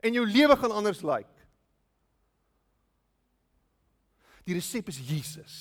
en 0.00 0.12
jou 0.12 0.26
lewe 0.26 0.56
gaan 0.56 0.72
anders 0.72 1.02
lyk. 1.02 1.26
Like. 1.26 1.37
Die 4.48 4.56
resep 4.56 4.88
is 4.88 4.98
Jesus. 5.04 5.56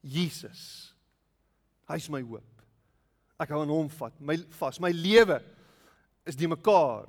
Jesus. 0.00 0.62
Hy's 1.88 2.08
my 2.08 2.22
hoop. 2.24 2.62
Ek 3.38 3.52
hou 3.52 3.60
aan 3.62 3.72
hom 3.72 3.90
vat, 3.92 4.14
my 4.18 4.38
vas. 4.56 4.80
My 4.80 4.90
lewe 4.96 5.36
is 6.28 6.38
die 6.38 6.48
mekaar 6.48 7.04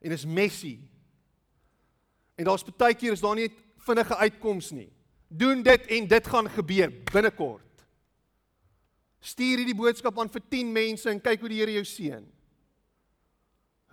en 0.00 0.14
is 0.14 0.24
messy. 0.24 0.76
En 2.38 2.46
daar's 2.46 2.64
baie 2.70 2.94
keer 2.94 3.16
is 3.16 3.24
daar 3.24 3.36
nie 3.36 3.50
vinnige 3.84 4.16
uitkoms 4.22 4.70
nie. 4.76 4.88
Doen 5.28 5.64
dit 5.66 5.90
en 5.98 6.06
dit 6.14 6.30
gaan 6.30 6.48
gebeur 6.54 6.94
binnekort. 7.10 7.66
Stuur 9.20 9.60
hierdie 9.60 9.76
boodskap 9.76 10.16
aan 10.18 10.30
vir 10.32 10.46
10 10.54 10.70
mense 10.72 11.10
en 11.10 11.20
kyk 11.20 11.42
hoe 11.42 11.50
die 11.52 11.58
Here 11.60 11.74
jou 11.74 11.84
seën. 11.84 12.22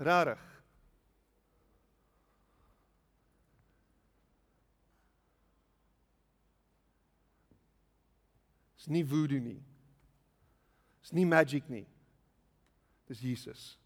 Rarig. 0.05 0.45
Nie 8.87 9.03
voodoo 9.05 9.39
nie. 9.39 9.59
Dis 11.01 11.11
nie 11.15 11.25
magic 11.27 11.67
nie. 11.69 11.85
Dis 13.07 13.21
Jesus. 13.23 13.77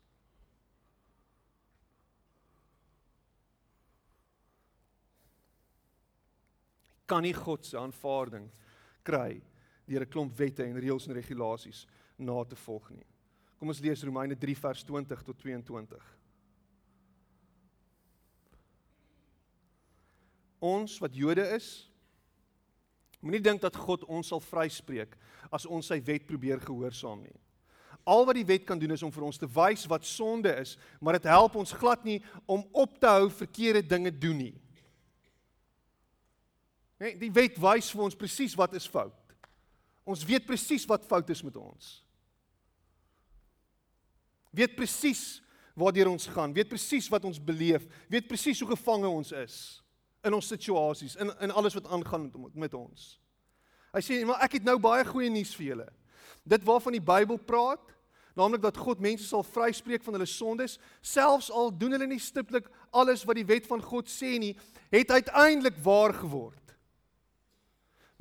Kan 7.05 7.25
nie 7.25 7.33
God 7.35 7.65
se 7.65 7.77
aanvaarding 7.77 8.47
kry 9.03 9.41
deur 9.85 10.05
'n 10.05 10.09
klomp 10.09 10.37
wette 10.37 10.63
en 10.63 10.79
reëls 10.79 11.07
en 11.07 11.13
regulasies 11.13 11.85
na 12.17 12.43
te 12.43 12.55
volg 12.55 12.89
nie. 12.89 13.05
Kom 13.59 13.67
ons 13.67 13.79
lees 13.79 14.03
Romeine 14.03 14.35
3 14.35 14.55
vers 14.55 14.83
20 14.83 15.23
tot 15.23 15.37
22. 15.37 16.17
Ons 20.59 20.99
wat 20.99 21.15
Jode 21.15 21.43
is, 21.55 21.90
moenie 23.21 23.41
dink 23.43 23.61
dat 23.61 23.77
God 23.77 24.03
ons 24.09 24.31
sal 24.31 24.41
vryspreek 24.43 25.15
as 25.53 25.67
ons 25.69 25.87
sy 25.91 25.99
wet 26.05 26.27
probeer 26.29 26.61
gehoorsaam 26.63 27.21
nie. 27.23 27.37
Al 28.09 28.25
wat 28.25 28.37
die 28.39 28.47
wet 28.47 28.65
kan 28.65 28.79
doen 28.81 28.95
is 28.95 29.03
om 29.05 29.13
vir 29.13 29.27
ons 29.27 29.37
te 29.37 29.49
wys 29.49 29.85
wat 29.89 30.07
sonde 30.09 30.53
is, 30.57 30.75
maar 30.99 31.19
dit 31.19 31.29
help 31.29 31.55
ons 31.61 31.73
glad 31.77 32.03
nie 32.07 32.19
om 32.49 32.63
op 32.73 32.97
te 32.99 33.09
hou 33.09 33.29
verkeerde 33.29 33.83
dinge 33.85 34.11
doen 34.11 34.39
nie. 34.47 34.55
Nee, 37.01 37.17
die 37.17 37.33
wet 37.33 37.57
wys 37.61 37.89
vir 37.93 38.07
ons 38.09 38.17
presies 38.17 38.57
wat 38.57 38.73
is 38.77 38.89
fout. 38.89 39.17
Ons 40.05 40.25
weet 40.25 40.47
presies 40.49 40.87
wat 40.89 41.05
fout 41.05 41.29
is 41.33 41.43
met 41.45 41.57
ons 41.61 41.99
weet 44.51 44.75
presies 44.75 45.39
waartoe 45.79 46.09
ons 46.11 46.27
gaan, 46.35 46.51
weet 46.53 46.69
presies 46.69 47.07
wat 47.11 47.23
ons 47.25 47.39
beleef, 47.39 47.85
weet 48.11 48.27
presies 48.27 48.59
hoe 48.59 48.73
gevange 48.73 49.07
ons 49.07 49.31
is 49.39 49.55
in 50.23 50.33
ons 50.33 50.47
situasies, 50.47 51.15
in 51.15 51.31
in 51.39 51.51
alles 51.51 51.73
wat 51.73 51.87
aangaan 51.87 52.31
met, 52.33 52.55
met 52.55 52.73
ons. 52.73 53.19
Hy 53.93 53.99
sê, 53.99 54.25
"Maar 54.25 54.43
ek 54.43 54.51
het 54.51 54.63
nou 54.63 54.79
baie 54.79 55.05
goeie 55.05 55.29
nuus 55.29 55.55
vir 55.55 55.65
julle. 55.65 55.89
Dit 56.47 56.63
waarvan 56.63 56.91
die 56.91 57.01
Bybel 57.01 57.37
praat, 57.37 57.91
naamlik 58.35 58.61
dat 58.61 58.77
God 58.77 58.99
mense 58.99 59.27
sal 59.27 59.43
vryspreek 59.43 60.03
van 60.03 60.13
hulle 60.13 60.29
sondes, 60.29 60.77
selfs 61.01 61.51
al 61.51 61.71
doen 61.77 61.91
hulle 61.91 62.07
nie 62.07 62.19
stiptelik 62.19 62.69
alles 62.91 63.25
wat 63.27 63.35
die 63.35 63.45
wet 63.45 63.67
van 63.67 63.81
God 63.81 64.09
sê 64.11 64.37
nie, 64.39 64.55
het 64.91 65.11
uiteindelik 65.11 65.77
waar 65.83 66.13
geword. 66.13 66.57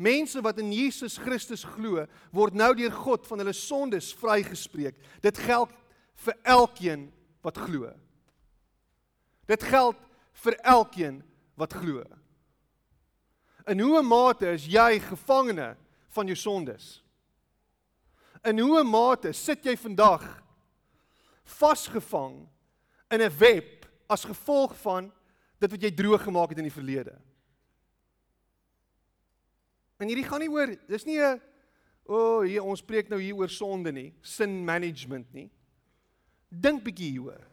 Mense 0.01 0.41
wat 0.41 0.59
in 0.59 0.73
Jesus 0.73 1.19
Christus 1.21 1.65
glo, 1.77 2.07
word 2.33 2.57
nou 2.57 2.73
deur 2.75 2.93
God 3.03 3.27
van 3.29 3.43
hulle 3.43 3.53
sondes 3.53 4.15
vrygespreek. 4.17 4.97
Dit 5.21 5.39
geld 5.39 5.73
vir 6.25 6.37
elkeen 6.43 7.13
wat 7.45 7.59
glo. 7.61 7.91
Dit 9.51 9.63
geld 9.69 9.99
vir 10.45 10.57
elkeen 10.65 11.21
wat 11.55 11.73
glo. 11.73 12.05
In 13.67 13.81
hoe 13.81 14.03
mate 14.03 14.53
is 14.55 14.67
jy 14.67 14.99
gevangene 15.05 15.77
van 16.09 16.27
jou 16.27 16.37
sondes? 16.37 17.03
In 18.47 18.59
hoe 18.59 18.85
mate 18.85 19.33
sit 19.37 19.65
jy 19.65 19.77
vandag 19.77 20.25
vasgevang 21.45 22.49
in 23.11 23.21
'n 23.21 23.39
web 23.39 23.87
as 24.09 24.25
gevolg 24.25 24.77
van 24.77 25.13
dit 25.59 25.71
wat 25.71 25.83
jy 25.83 25.91
droog 25.91 26.23
gemaak 26.23 26.49
het 26.49 26.59
in 26.59 26.69
die 26.71 26.79
verlede? 26.79 27.19
En 30.01 30.09
hierdie 30.09 30.25
gaan 30.25 30.41
nie 30.41 30.51
oor 30.51 30.73
dis 30.89 31.05
nie 31.05 31.21
'n 31.21 31.41
o, 32.07 32.15
oh, 32.15 32.43
hier 32.43 32.65
ons 32.65 32.83
preek 32.83 33.09
nou 33.09 33.21
hier 33.21 33.37
oor 33.37 33.49
sonde 33.49 33.93
nie, 33.93 34.13
sin 34.23 34.65
management 34.65 35.33
nie. 35.33 35.51
Dink 36.49 36.83
bietjie 36.83 37.13
hieroor. 37.13 37.50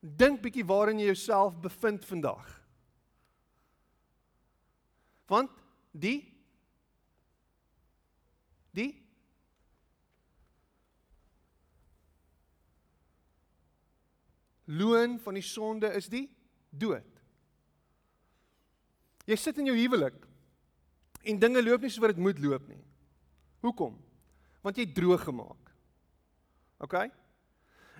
Dink 0.00 0.42
bietjie 0.42 0.66
waarin 0.66 1.00
jy 1.00 1.10
jouself 1.10 1.56
bevind 1.60 2.04
vandag. 2.06 2.46
Want 5.28 5.50
die 5.92 6.20
die 8.76 8.92
loon 14.68 15.18
van 15.18 15.34
die 15.34 15.44
sonde 15.44 15.90
is 15.96 16.06
die 16.12 16.26
dood. 16.70 17.06
Jy 19.28 19.36
sit 19.36 19.58
in 19.60 19.68
jou 19.68 19.76
huwelik 19.76 20.16
en 21.28 21.40
dinge 21.40 21.62
loop 21.64 21.82
nie 21.82 21.90
so 21.92 22.04
wat 22.04 22.14
dit 22.14 22.22
moet 22.22 22.38
loop 22.40 22.68
nie. 22.70 22.80
Hoekom? 23.64 23.96
Want 24.62 24.78
jy 24.78 24.86
droog 24.94 25.24
gemaak. 25.26 25.72
OK? 26.84 26.94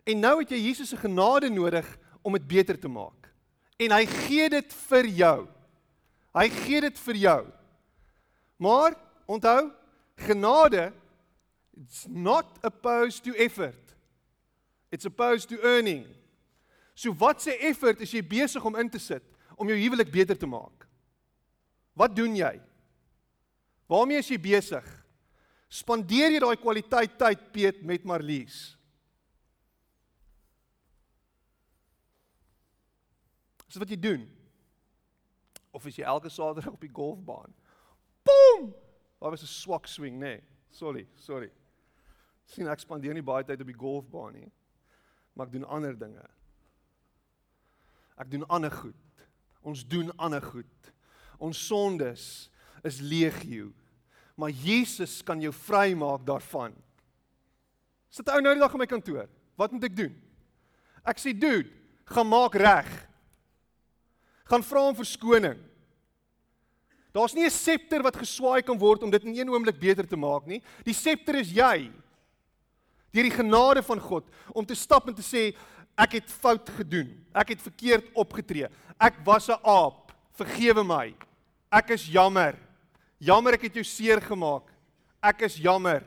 En 0.05 0.21
nou 0.21 0.39
het 0.41 0.51
jy 0.51 0.61
Jesus 0.69 0.93
se 0.93 0.97
genade 0.97 1.51
nodig 1.51 1.87
om 2.23 2.33
dit 2.33 2.47
beter 2.47 2.79
te 2.79 2.89
maak. 2.89 3.31
En 3.79 3.95
hy 3.95 4.05
gee 4.07 4.49
dit 4.51 4.75
vir 4.89 5.07
jou. 5.07 5.39
Hy 6.35 6.49
gee 6.63 6.81
dit 6.81 6.99
vir 7.07 7.21
jou. 7.25 7.41
Maar 8.59 8.97
onthou, 9.27 9.71
genade 10.19 10.93
it's 11.79 12.07
not 12.09 12.47
opposed 12.67 13.23
to 13.25 13.35
effort. 13.39 13.95
It's 14.91 15.07
opposed 15.07 15.49
to 15.49 15.61
earning. 15.63 16.07
So 16.95 17.15
wat 17.15 17.43
se 17.43 17.55
effort 17.63 18.01
is 18.03 18.13
jy 18.13 18.23
besig 18.27 18.65
om 18.65 18.77
in 18.81 18.91
te 18.91 18.99
sit 18.99 19.23
om 19.59 19.69
jou 19.71 19.79
huwelik 19.79 20.11
beter 20.11 20.39
te 20.39 20.47
maak? 20.51 20.87
Wat 21.99 22.15
doen 22.17 22.35
jy? 22.37 22.57
Waarmee 23.91 24.19
is 24.23 24.31
jy 24.31 24.39
besig? 24.43 24.87
Spandeer 25.71 26.35
jy 26.35 26.41
daai 26.43 26.59
kwaliteit 26.59 27.15
tyd 27.21 27.47
Piet 27.55 27.81
met 27.87 28.07
Marlies? 28.07 28.78
Dis 33.69 33.81
wat 33.81 33.91
jy 33.93 33.99
doen. 34.01 34.25
Of 35.77 35.87
is 35.87 35.99
jy 36.01 36.07
elke 36.09 36.31
Saterdag 36.33 36.73
op 36.73 36.81
die 36.81 36.93
golfbaan? 36.93 37.53
Boom! 38.25 38.73
Daar 39.21 39.31
was 39.31 39.43
'n 39.43 39.47
swak 39.47 39.87
swing, 39.87 40.17
nê? 40.17 40.41
Nee. 40.41 40.43
Sorry, 40.71 41.09
sorry. 41.17 41.51
Sien 42.47 42.69
ek 42.69 42.81
spandeer 42.81 43.15
nie 43.15 43.23
baie 43.23 43.45
tyd 43.45 43.61
op 43.61 43.67
die 43.67 43.77
golfbaan 43.77 44.33
nie. 44.33 44.53
Maar 45.35 45.47
ek 45.47 45.53
doen 45.53 45.65
ander 45.65 45.99
dinge. 45.99 46.25
Ek 48.19 48.31
doen 48.31 48.47
ander 48.49 48.71
goed. 48.71 49.27
Ons 49.63 49.85
doen 49.87 50.11
ander 50.17 50.43
goed. 50.43 50.93
Ons 51.39 51.67
sondes 51.67 52.51
is 52.83 53.01
legio. 53.01 53.73
Maar 54.35 54.51
Jesus 54.51 55.23
kan 55.23 55.41
jou 55.41 55.53
vrymaak 55.53 56.27
daarvan. 56.27 56.75
Sit 58.09 58.29
ou 58.29 58.41
nou 58.41 58.55
die 58.55 58.63
dag 58.63 58.73
in 58.73 58.79
my 58.79 58.87
kantoor. 58.87 59.29
Wat 59.59 59.73
moet 59.73 59.85
ek 59.85 59.97
doen? 59.97 60.15
Ek 61.05 61.19
sê, 61.19 61.33
"Dude, 61.39 61.71
gaan 62.05 62.29
maak 62.29 62.55
reg. 62.55 63.08
Gaan 64.49 64.65
vra 64.65 64.89
om 64.89 64.97
verskoning." 64.97 65.59
Daar's 67.13 67.35
nie 67.35 67.45
'n 67.45 67.51
septer 67.51 68.03
wat 68.03 68.17
geswaai 68.17 68.63
kan 68.63 68.79
word 68.79 69.03
om 69.03 69.11
dit 69.11 69.25
in 69.25 69.37
een 69.37 69.51
oomblik 69.51 69.79
beter 69.79 70.07
te 70.07 70.17
maak 70.17 70.47
nie. 70.47 70.63
Die 70.85 70.95
septer 70.95 71.35
is 71.35 71.51
jy. 71.51 71.91
Deur 73.13 73.23
die 73.23 73.31
genade 73.31 73.83
van 73.83 74.01
God 74.01 74.25
om 74.53 74.65
te 74.65 74.75
stap 74.75 75.09
en 75.09 75.15
te 75.15 75.23
sê, 75.23 75.57
Ek 75.99 76.21
het 76.21 76.31
fout 76.31 76.69
gedoen. 76.79 77.11
Ek 77.35 77.57
het 77.57 77.63
verkeerd 77.63 78.13
opgetree. 78.15 78.69
Ek 79.03 79.19
was 79.27 79.49
'n 79.49 79.59
aap. 79.65 80.13
Vergewe 80.39 80.85
my. 80.85 81.15
Ek 81.73 81.91
is 81.91 82.07
jammer. 82.07 82.55
Jammer 83.19 83.55
ek 83.55 83.63
het 83.63 83.75
jou 83.75 83.85
seer 83.85 84.21
gemaak. 84.21 84.71
Ek 85.21 85.43
is 85.43 85.57
jammer. 85.57 86.05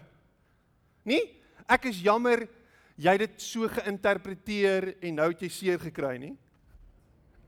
Nie? 1.03 1.21
Ek 1.67 1.85
is 1.85 2.01
jammer 2.01 2.47
jy 2.95 3.11
het 3.11 3.19
dit 3.19 3.41
so 3.41 3.67
geïnterpreteer 3.67 4.95
en 5.01 5.15
nou 5.15 5.27
het 5.29 5.41
jy 5.41 5.49
seer 5.49 5.79
gekry 5.79 6.17
nie. 6.17 6.37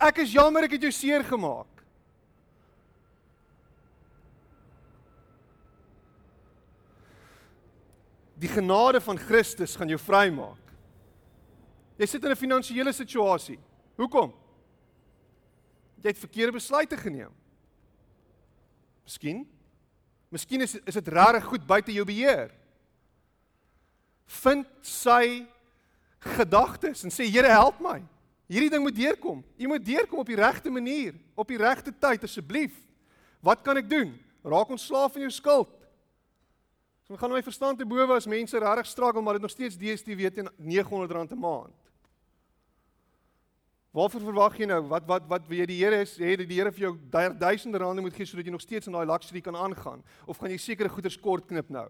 Ek 0.04 0.20
is 0.20 0.34
jammer 0.36 0.66
ek 0.68 0.76
het 0.76 0.84
jou 0.84 0.92
seer 0.92 1.24
gemaak. 1.24 1.70
Die 8.44 8.52
genade 8.52 9.00
van 9.00 9.20
Christus 9.22 9.78
gaan 9.80 9.92
jou 9.94 10.00
vrymaak. 10.02 10.60
Jy 11.96 12.08
sit 12.10 12.24
in 12.24 12.32
'n 12.32 12.36
finansiële 12.36 12.92
situasie. 12.92 13.60
Hoekom? 13.96 14.34
Jy 16.02 16.10
het 16.10 16.18
verkeerde 16.18 16.52
besluite 16.52 16.98
geneem. 16.98 17.32
Miskien. 19.04 19.48
Miskien 20.30 20.62
is 20.62 20.76
is 20.76 20.94
dit 20.94 21.08
regtig 21.08 21.46
goed 21.46 21.68
buite 21.68 21.94
jou 21.94 22.06
beheer. 22.06 22.52
Vind 24.26 24.68
sy 24.82 25.48
gedagtes 26.20 27.04
en 27.04 27.12
sê 27.12 27.30
Here 27.30 27.48
help 27.48 27.80
my. 27.80 28.04
Hierdie 28.54 28.70
ding 28.70 28.84
moet 28.86 28.98
deurkom. 28.98 29.40
Jy 29.58 29.70
moet 29.72 29.86
deurkom 29.86 30.22
op 30.22 30.30
die 30.30 30.38
regte 30.38 30.70
manier, 30.70 31.16
op 31.34 31.50
die 31.50 31.58
regte 31.58 31.94
tyd 31.98 32.28
asseblief. 32.28 32.76
Wat 33.42 33.64
kan 33.66 33.80
ek 33.82 33.90
doen? 33.90 34.12
Raak 34.46 34.74
ontslaaf 34.76 35.16
van 35.16 35.26
jou 35.26 35.32
skuld. 35.34 35.72
So 37.08 37.18
gaan 37.20 37.34
my 37.34 37.42
verstand 37.44 37.82
te 37.82 37.88
bowe 37.88 38.16
as 38.16 38.30
mense 38.30 38.60
regtig 38.60 38.88
struggle 38.88 39.24
maar 39.24 39.40
dit 39.40 39.44
nog 39.44 39.52
steeds 39.52 39.80
DStv 39.80 40.30
teen 40.36 40.52
R900 40.62 41.34
'n 41.34 41.40
maand. 41.40 41.80
Waarvoor 43.94 44.22
verwag 44.22 44.56
jy 44.58 44.66
nou? 44.66 44.82
Wat 44.90 45.06
wat 45.06 45.28
wat 45.30 45.50
jy 45.50 45.66
die 45.66 45.84
Here 45.84 46.06
sê 46.06 46.36
dat 46.38 46.48
die 46.48 46.58
Here 46.58 46.72
vir 46.72 46.88
jou 46.88 46.94
duisende 47.38 47.78
rande 47.78 48.02
moet 48.02 48.16
gee 48.16 48.26
sodat 48.26 48.46
jy 48.46 48.52
nog 48.52 48.62
steeds 48.62 48.88
in 48.88 48.94
daai 48.94 49.06
luxury 49.06 49.42
kan 49.42 49.56
aangaan? 49.56 50.04
Of 50.26 50.38
gaan 50.38 50.50
jy 50.50 50.58
sekere 50.58 50.90
goederes 50.90 51.20
kort 51.20 51.46
knip 51.46 51.70
nou? 51.70 51.90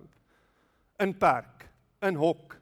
In 1.00 1.14
perk, 1.18 1.70
in 2.02 2.16
hok. 2.16 2.58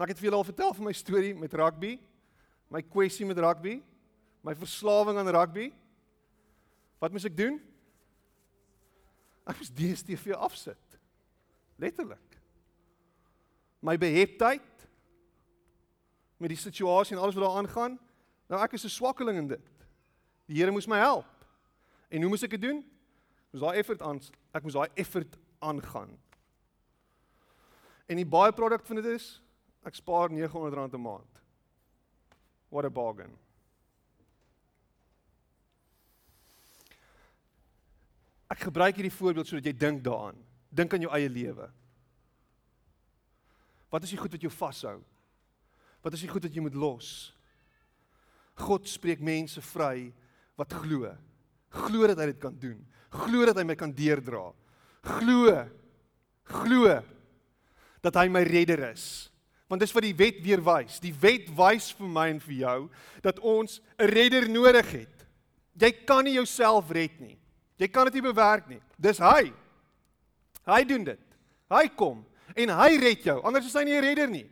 Ek 0.00 0.12
het 0.12 0.18
vir 0.18 0.30
julle 0.30 0.40
al 0.40 0.48
vertel 0.48 0.72
van 0.74 0.84
my 0.88 0.94
storie 0.96 1.34
met 1.36 1.52
rugby, 1.54 1.98
my 2.72 2.80
kwessie 2.82 3.26
met 3.28 3.38
rugby, 3.38 3.82
my 4.42 4.54
verslawing 4.56 5.18
aan 5.18 5.28
rugby. 5.28 5.68
Wat 6.98 7.12
moet 7.12 7.26
ek 7.28 7.36
doen? 7.36 7.58
Ek 9.46 9.58
moet 9.58 9.74
DStv 9.76 10.36
afsit. 10.38 10.98
Letterlik. 11.82 12.38
My 13.82 13.98
beheptheid 13.98 14.86
met 16.38 16.50
die 16.50 16.58
situasie 16.58 17.16
en 17.16 17.22
alles 17.22 17.34
wat 17.34 17.44
daar 17.44 17.58
aangaan. 17.60 17.98
Nou 18.48 18.62
ek 18.62 18.72
is 18.72 18.84
'n 18.84 18.88
swakkeling 18.88 19.38
in 19.38 19.48
dit. 19.48 19.68
Die 20.46 20.56
Here 20.56 20.70
moes 20.70 20.86
my 20.86 20.98
help. 20.98 21.46
En 22.08 22.20
hoe 22.20 22.28
moes 22.28 22.42
ek 22.42 22.50
dit 22.50 22.62
doen? 22.62 22.84
Moes 23.50 23.62
daai 23.62 23.78
effort 23.78 24.02
aan 24.02 24.20
ek 24.52 24.62
moes 24.62 24.72
daai 24.72 24.88
effort 24.94 25.38
aangaan. 25.58 26.18
En 28.06 28.16
die 28.16 28.26
baie 28.26 28.52
produk 28.52 28.86
van 28.86 28.96
dit 28.96 29.04
is 29.04 29.41
ek 29.82 29.94
spaar 29.98 30.30
R900 30.30 30.94
'n 30.94 31.00
maand. 31.00 31.40
What 32.70 32.84
a 32.84 32.90
bargain. 32.90 33.36
Ek 38.52 38.66
gebruik 38.68 38.96
hierdie 38.96 39.12
voorbeeld 39.12 39.48
sodat 39.48 39.64
jy 39.64 39.72
dink 39.72 40.02
daaraan. 40.04 40.36
Dink 40.68 40.92
aan 40.92 41.00
jou 41.00 41.12
eie 41.12 41.28
lewe. 41.28 41.70
Wat 43.92 44.02
is 44.02 44.10
die 44.10 44.18
goed 44.20 44.32
wat 44.32 44.40
jou 44.40 44.52
vashou? 44.52 45.02
Wat 46.02 46.12
is 46.12 46.20
die 46.20 46.28
goed 46.28 46.42
wat 46.42 46.54
jy 46.54 46.60
moet 46.64 46.76
los? 46.76 47.32
God 48.54 48.88
spreek 48.88 49.20
mense 49.20 49.60
vry 49.72 50.12
wat 50.56 50.72
glo. 50.72 51.08
Glo 51.72 52.06
dat 52.06 52.20
hy 52.20 52.26
dit 52.32 52.40
kan 52.40 52.56
doen. 52.58 52.80
Glo 53.12 53.44
dat 53.48 53.56
hy 53.56 53.64
my 53.64 53.76
kan 53.76 53.92
deerdra. 53.92 54.52
Glo. 55.02 55.52
Glo 56.44 57.00
dat 58.02 58.16
hy 58.16 58.28
my 58.28 58.42
redder 58.44 58.90
is. 58.92 59.31
Want 59.72 59.80
dis 59.80 59.94
wat 59.96 60.04
die 60.04 60.16
wet 60.16 60.42
weer 60.44 60.60
wys. 60.60 60.98
Die 61.00 61.14
wet 61.16 61.46
wys 61.56 61.86
vir 61.96 62.08
my 62.12 62.26
en 62.28 62.40
vir 62.44 62.58
jou 62.58 62.78
dat 63.24 63.38
ons 63.40 63.80
'n 63.96 64.04
redder 64.04 64.44
nodig 64.50 64.90
het. 64.92 65.24
Jy 65.80 65.90
kan 66.04 66.24
nie 66.24 66.34
jouself 66.34 66.90
red 66.90 67.20
nie. 67.20 67.38
Jy 67.78 67.88
kan 67.88 68.04
dit 68.04 68.14
nie 68.14 68.32
bewerk 68.32 68.68
nie. 68.68 68.82
Dis 69.00 69.18
hy. 69.18 69.50
Hy 70.66 70.84
doen 70.84 71.04
dit. 71.04 71.20
Hy 71.70 71.88
kom 71.88 72.26
en 72.54 72.68
hy 72.68 72.98
red 73.00 73.24
jou. 73.24 73.40
Anders 73.42 73.64
is 73.64 73.72
hy 73.72 73.84
nie 73.84 73.96
'n 73.96 74.04
redder 74.04 74.28
nie. 74.28 74.50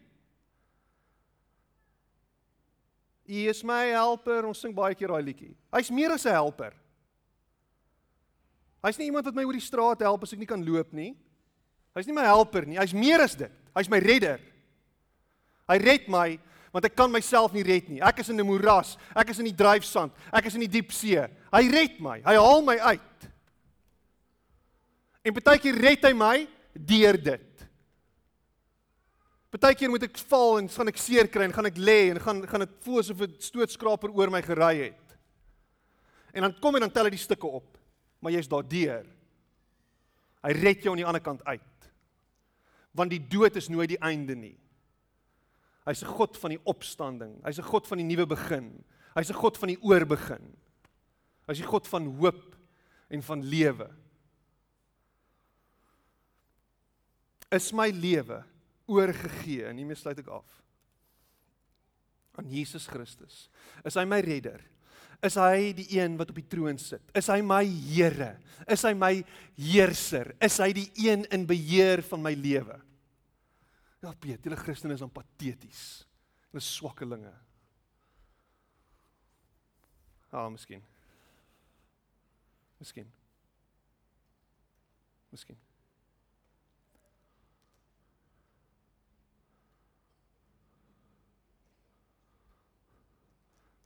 U 3.28 3.48
is 3.50 3.62
my 3.62 3.88
helper. 3.88 4.46
Ons 4.46 4.60
sing 4.60 4.74
baie 4.74 4.94
keer 4.94 5.08
daai 5.08 5.22
liedjie. 5.22 5.54
Hy's 5.70 5.90
meer 5.90 6.12
as 6.12 6.24
'n 6.24 6.32
helper. 6.32 6.72
Hy's 8.82 8.96
nie 8.96 9.06
iemand 9.06 9.26
wat 9.26 9.34
my 9.34 9.44
oor 9.44 9.52
die 9.52 9.60
straat 9.60 10.00
help 10.00 10.22
as 10.22 10.32
ek 10.32 10.38
nie 10.38 10.46
kan 10.46 10.64
loop 10.64 10.92
nie. 10.92 11.14
Hy's 11.94 12.06
nie 12.06 12.14
my 12.14 12.24
helper 12.24 12.64
nie. 12.64 12.78
Hy's 12.78 12.94
meer 12.94 13.20
as 13.20 13.34
dit. 13.34 13.52
Hy's 13.76 13.88
my 13.90 13.98
redder. 13.98 14.40
Hy 15.70 15.78
red 15.78 16.08
my 16.10 16.38
want 16.70 16.86
ek 16.86 16.94
kan 16.94 17.10
myself 17.10 17.54
nie 17.54 17.64
red 17.66 17.88
nie. 17.90 17.98
Ek 18.02 18.20
is 18.22 18.28
in 18.30 18.38
'n 18.38 18.46
moeras. 18.46 18.96
Ek 19.14 19.30
is 19.30 19.38
in 19.38 19.46
die 19.50 19.56
dryfsand. 19.56 20.12
Ek 20.32 20.46
is 20.46 20.54
in 20.54 20.60
die 20.60 20.70
diep 20.80 20.92
see. 20.92 21.18
Hy 21.52 21.62
red 21.70 21.98
my. 22.00 22.20
Hy 22.22 22.34
haal 22.34 22.62
my 22.62 22.78
uit. 22.78 23.30
En 25.24 25.34
baie 25.34 25.58
keer 25.58 25.74
red 25.74 26.04
hy 26.04 26.12
my 26.12 26.48
deur 26.74 27.18
dit. 27.18 27.66
Partykeer 29.50 29.90
moet 29.90 30.06
ek 30.06 30.18
val 30.30 30.60
en 30.60 30.68
gaan 30.70 30.88
ek 30.88 31.00
seer 31.02 31.26
kry 31.26 31.48
en 31.48 31.52
gaan 31.52 31.66
ek 31.66 31.78
lê 31.78 32.10
en 32.12 32.20
gaan 32.22 32.46
gaan 32.46 32.60
dit 32.60 32.74
voel 32.84 33.00
asof 33.00 33.20
'n 33.20 33.34
stootskraper 33.38 34.10
oor 34.14 34.30
my 34.30 34.42
gery 34.42 34.76
het. 34.86 35.18
En 36.32 36.42
dan 36.42 36.54
kom 36.60 36.74
hy 36.74 36.80
dan 36.80 36.90
tel 36.90 37.04
hy 37.04 37.10
die 37.10 37.18
stukke 37.18 37.46
op. 37.46 37.78
Maar 38.20 38.32
jy's 38.32 38.48
daardeur. 38.48 39.06
Hy 40.44 40.52
red 40.52 40.82
jou 40.82 40.92
aan 40.92 41.02
die 41.02 41.06
ander 41.06 41.20
kant 41.22 41.44
uit. 41.44 41.90
Want 42.92 43.10
die 43.10 43.26
dood 43.28 43.56
is 43.56 43.68
nooit 43.68 43.88
die 43.88 43.98
einde 43.98 44.36
nie. 44.36 44.56
Hy's 45.86 46.02
'n 46.04 46.12
God 46.12 46.36
van 46.36 46.50
die 46.50 46.60
opstanding. 46.64 47.40
Hy's 47.44 47.58
'n 47.58 47.64
God 47.64 47.86
van 47.86 47.98
die 47.98 48.04
nuwe 48.04 48.26
begin. 48.26 48.84
Hy's 49.14 49.30
'n 49.30 49.40
God 49.40 49.58
van 49.58 49.68
die 49.68 49.80
oorbegin. 49.82 50.56
Hy's 51.46 51.58
die 51.58 51.66
God 51.66 51.88
van 51.88 52.06
hoop 52.06 52.56
en 53.08 53.22
van 53.22 53.42
lewe. 53.42 53.90
Is 57.50 57.72
my 57.72 57.90
lewe 57.90 58.44
oorgegee 58.86 59.66
en 59.66 59.76
hiermee 59.76 59.98
sluit 59.98 60.18
ek 60.18 60.28
af 60.28 60.60
aan 62.38 62.48
Jesus 62.48 62.86
Christus. 62.86 63.48
Is 63.84 63.96
hy 63.98 64.06
my 64.08 64.20
redder? 64.24 64.60
Is 65.20 65.36
hy 65.36 65.72
die 65.76 65.88
een 65.98 66.16
wat 66.16 66.30
op 66.32 66.38
die 66.38 66.48
troon 66.48 66.78
sit? 66.80 67.02
Is 67.16 67.28
hy 67.28 67.40
my 67.44 67.64
Here? 67.66 68.38
Is 68.70 68.84
hy 68.86 68.94
my 68.96 69.24
heerser? 69.58 70.32
Is 70.40 70.56
hy 70.62 70.70
die 70.76 70.88
een 71.04 71.26
in 71.34 71.44
beheer 71.48 72.00
van 72.08 72.22
my 72.24 72.32
lewe? 72.38 72.78
Ja, 74.02 74.14
Piet, 74.20 74.44
julle 74.44 74.56
Christene 74.56 74.94
is 74.96 75.02
dan 75.04 75.12
pateties. 75.12 75.80
Hulle 76.50 76.62
swakkelinge. 76.64 77.32
Ah, 80.32 80.48
miskien. 80.48 80.82
Miskien. 82.78 83.12
Miskien. 85.30 85.58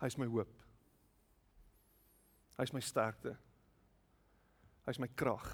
Hy 0.01 0.07
is 0.07 0.19
my 0.21 0.27
hoop. 0.29 0.53
Hy 2.59 2.69
is 2.69 2.75
my 2.77 2.81
sterkte. 2.85 3.35
Hy 4.85 4.93
is 4.93 5.01
my 5.01 5.09
krag. 5.17 5.49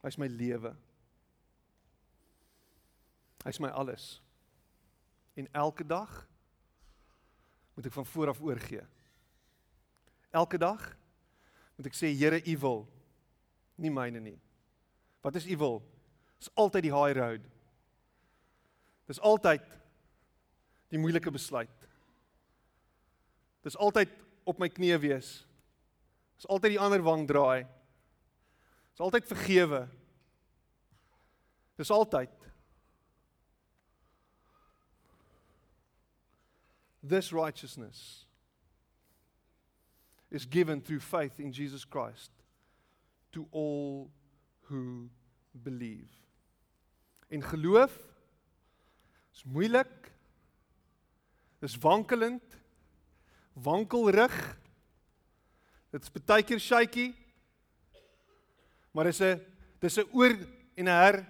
Hy 0.00 0.10
is 0.10 0.18
my 0.18 0.30
lewe. 0.32 0.72
Hy 3.46 3.52
is 3.54 3.60
my 3.62 3.68
alles. 3.70 4.20
En 5.38 5.46
elke 5.54 5.84
dag 5.86 6.10
moet 7.76 7.86
ek 7.86 7.94
van 7.94 8.06
voor 8.10 8.32
af 8.32 8.40
oorgee. 8.42 8.82
Elke 10.34 10.58
dag 10.58 10.82
moet 11.76 11.86
ek 11.86 11.94
sê 11.94 12.10
Here, 12.10 12.40
U 12.42 12.54
wil 12.58 12.80
nie 13.78 13.92
myne 13.94 14.18
nie. 14.24 14.38
Wat 15.22 15.38
is 15.38 15.46
U 15.46 15.58
wil? 15.60 15.78
Dis 16.40 16.50
altyd 16.58 16.88
die 16.88 16.94
high 16.94 17.14
road. 17.14 17.44
Dis 19.06 19.22
altyd 19.22 19.62
die 20.90 20.98
moeilike 20.98 21.30
besluit. 21.30 21.86
Dis 23.62 23.78
altyd 23.78 24.10
op 24.42 24.58
my 24.58 24.66
knieë 24.72 24.98
wees. 25.04 25.30
Dis 26.34 26.50
altyd 26.50 26.74
die 26.74 26.82
ander 26.82 27.04
wang 27.06 27.22
draai. 27.30 27.62
Dis 28.90 29.06
altyd 29.06 29.30
vergewe. 29.30 29.84
Dis 31.78 31.94
altyd 31.94 32.45
This 37.08 37.32
righteousness 37.32 38.24
is 40.30 40.44
given 40.44 40.80
through 40.80 41.00
faith 41.00 41.38
in 41.38 41.52
Jesus 41.52 41.84
Christ 41.84 42.30
to 43.32 43.46
all 43.52 44.10
who 44.62 45.08
believe. 45.62 46.10
En 47.30 47.42
geloof 47.42 47.92
is 49.34 49.44
moeilik. 49.44 50.12
Dis 51.60 51.76
wankelend 51.78 52.42
wankelrig. 53.52 54.34
Dit 55.90 56.02
is 56.02 56.12
baie 56.12 56.44
keer 56.44 56.60
shaky. 56.60 57.14
Maar 58.92 59.04
dis 59.04 59.20
'n 59.20 59.40
dis 59.80 59.98
'n 59.98 60.08
oor 60.12 60.32
en 60.76 60.88
'n 60.88 61.00
her 61.02 61.26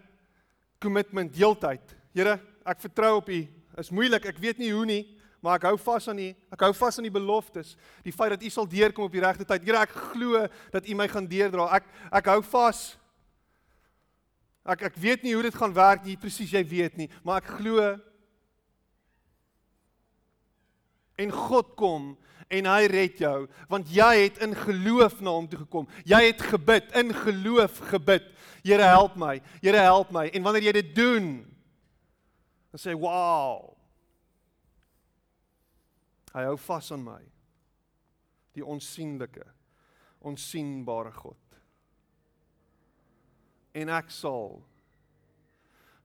commitment 0.81 1.35
heeltyd. 1.35 1.97
Here, 2.13 2.41
ek 2.65 2.81
vertrou 2.81 3.17
op 3.17 3.29
U. 3.29 3.47
Is 3.77 3.91
moeilik, 3.91 4.25
ek 4.25 4.39
weet 4.39 4.59
nie 4.59 4.73
hoe 4.73 4.87
nie, 4.87 5.16
maar 5.47 5.61
ek 5.61 5.69
hou 5.69 5.77
vas 5.79 6.09
aan 6.11 6.19
U. 6.19 6.29
Ek 6.57 6.63
hou 6.67 6.73
vas 6.75 6.99
aan 6.99 7.07
die 7.07 7.15
beloftes. 7.15 7.77
Die 8.03 8.15
feit 8.15 8.35
dat 8.35 8.43
U 8.43 8.51
sal 8.51 8.67
deurkom 8.67 9.07
op 9.07 9.15
die 9.15 9.23
regte 9.23 9.47
tyd. 9.47 9.63
Here, 9.63 9.85
ek 9.87 9.95
glo 10.11 10.43
dat 10.75 10.89
U 10.91 10.97
my 10.99 11.07
gaan 11.13 11.29
deurdra. 11.31 11.69
Ek 11.79 11.87
ek 12.19 12.31
hou 12.35 12.41
vas. 12.51 12.81
Ek 14.67 14.89
ek 14.91 14.99
weet 14.99 15.23
nie 15.23 15.37
hoe 15.37 15.45
dit 15.47 15.55
gaan 15.55 15.75
werk 15.75 16.03
nie, 16.03 16.19
presies 16.19 16.51
jy 16.51 16.65
weet 16.67 16.97
nie, 16.99 17.07
maar 17.23 17.39
ek 17.39 17.53
glo 17.61 17.93
en 21.17 21.33
God 21.33 21.71
kom 21.79 22.09
en 22.53 22.69
hy 22.69 22.89
red 22.91 23.21
jou 23.23 23.47
want 23.71 23.89
jy 23.95 24.11
het 24.25 24.41
in 24.45 24.57
geloof 24.59 25.21
na 25.23 25.37
hom 25.37 25.47
toe 25.51 25.63
gekom. 25.63 25.87
Jy 26.07 26.21
het 26.29 26.43
gebid, 26.51 26.91
in 26.99 27.15
geloof 27.15 27.79
gebid. 27.93 28.27
Here 28.67 28.91
help 28.91 29.15
my. 29.15 29.39
Here 29.63 29.87
help 29.87 30.11
my. 30.11 30.27
En 30.35 30.43
wanneer 30.43 30.69
jy 30.69 30.75
dit 30.81 30.93
doen, 30.99 31.31
dan 32.75 32.83
sê 32.83 32.97
wow. 32.99 33.76
Hy 36.37 36.45
hou 36.45 36.57
vas 36.67 36.93
aan 36.93 37.05
my. 37.05 37.21
Die 38.57 38.65
onsigbare, 38.65 39.49
onsigbare 40.21 41.13
God. 41.17 41.61
En 43.77 43.93
ek 43.93 44.13
sal 44.13 44.61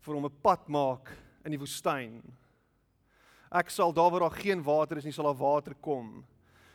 vir 0.02 0.16
hom 0.16 0.26
'n 0.26 0.42
pad 0.44 0.68
maak 0.68 1.12
in 1.46 1.52
die 1.52 1.60
woestyn 1.60 2.22
Ek 3.52 3.68
sal 3.70 3.92
daar 3.92 4.12
waar 4.12 4.24
daar 4.24 4.40
geen 4.40 4.64
water 4.64 4.98
is 4.98 5.04
nie, 5.04 5.12
sal 5.12 5.28
daar 5.28 5.36
water 5.36 5.76
kom 5.76 6.24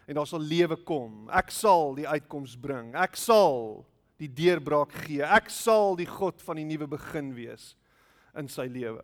en 0.07 0.15
daar 0.15 0.27
sal 0.29 0.41
lewe 0.45 0.77
kom. 0.87 1.25
Ek 1.35 1.49
sal 1.51 1.97
die 1.97 2.07
uitkoms 2.07 2.53
bring. 2.61 2.93
Ek 2.95 3.17
sal 3.19 3.81
die 4.21 4.29
deurbraak 4.29 4.93
gee. 5.07 5.25
Ek 5.25 5.49
sal 5.51 5.97
die 5.99 6.07
God 6.07 6.39
van 6.45 6.61
die 6.61 6.67
nuwe 6.69 6.87
begin 6.93 7.33
wees 7.35 7.73
in 8.37 8.47
sy 8.53 8.69
lewe. 8.71 9.03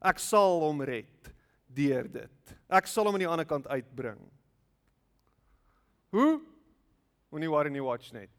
Ek 0.00 0.18
sal 0.18 0.64
hom 0.64 0.80
red 0.82 1.30
deur 1.76 2.08
dit. 2.08 2.56
Ek 2.72 2.88
sal 2.90 3.08
hom 3.08 3.18
aan 3.18 3.24
die 3.26 3.30
ander 3.30 3.48
kant 3.48 3.68
uitbring. 3.68 4.20
Hoe? 6.16 6.40
Moenie 7.30 7.50
worry 7.52 7.72
nie, 7.74 7.84
watch 7.84 8.12
net. 8.16 8.32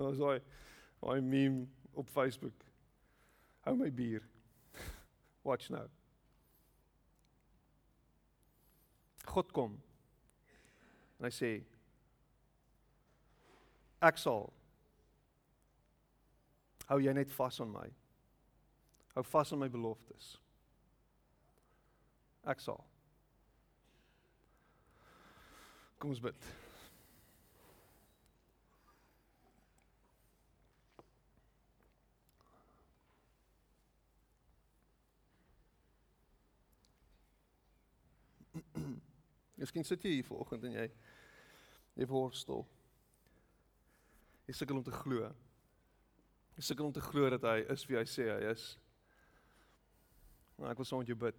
Was 0.00 0.16
hy 0.16 0.38
hy 1.04 1.20
meme 1.20 1.66
op 1.92 2.08
Facebook. 2.08 2.64
Hou 3.66 3.74
my 3.76 3.90
bier. 3.92 4.24
Watch 5.44 5.68
nou. 5.72 5.84
God 9.28 9.52
kom. 9.52 9.76
En 11.20 11.28
hy 11.28 11.32
sê 11.36 11.50
ek 14.00 14.18
sal 14.18 14.48
hou 16.90 16.98
jy 16.98 17.12
net 17.14 17.30
vas 17.36 17.60
aan 17.62 17.70
my. 17.70 17.88
Hou 19.14 19.22
vas 19.30 19.52
aan 19.52 19.60
my 19.62 19.68
beloftes. 19.70 20.32
Ek 22.50 22.60
sal. 22.64 22.80
Kom 26.00 26.10
ons 26.10 26.22
bid. 26.24 26.34
Miskien 39.60 39.84
sit 39.86 40.02
jy 40.02 40.16
hier 40.16 40.26
vanoggend 40.26 40.64
en 40.66 40.74
jy 40.80 40.88
jy 42.00 42.06
worstel. 42.10 42.64
Jy 44.50 44.56
sukkel 44.58 44.80
om 44.80 44.82
te 44.82 44.90
glo. 44.90 45.28
Jy 46.58 46.64
sukkel 46.66 46.88
om 46.88 46.94
te 46.94 47.02
glo 47.04 47.28
dat 47.30 47.44
hy 47.46 47.60
is 47.70 47.84
wie 47.86 47.94
hy 48.00 48.02
sê 48.10 48.24
hy 48.26 48.48
is. 48.50 48.64
Maar 50.58 50.72
ek 50.72 50.82
wil 50.82 50.88
saam 50.90 51.04
met 51.04 51.12
jou 51.12 51.16
bid. 51.22 51.38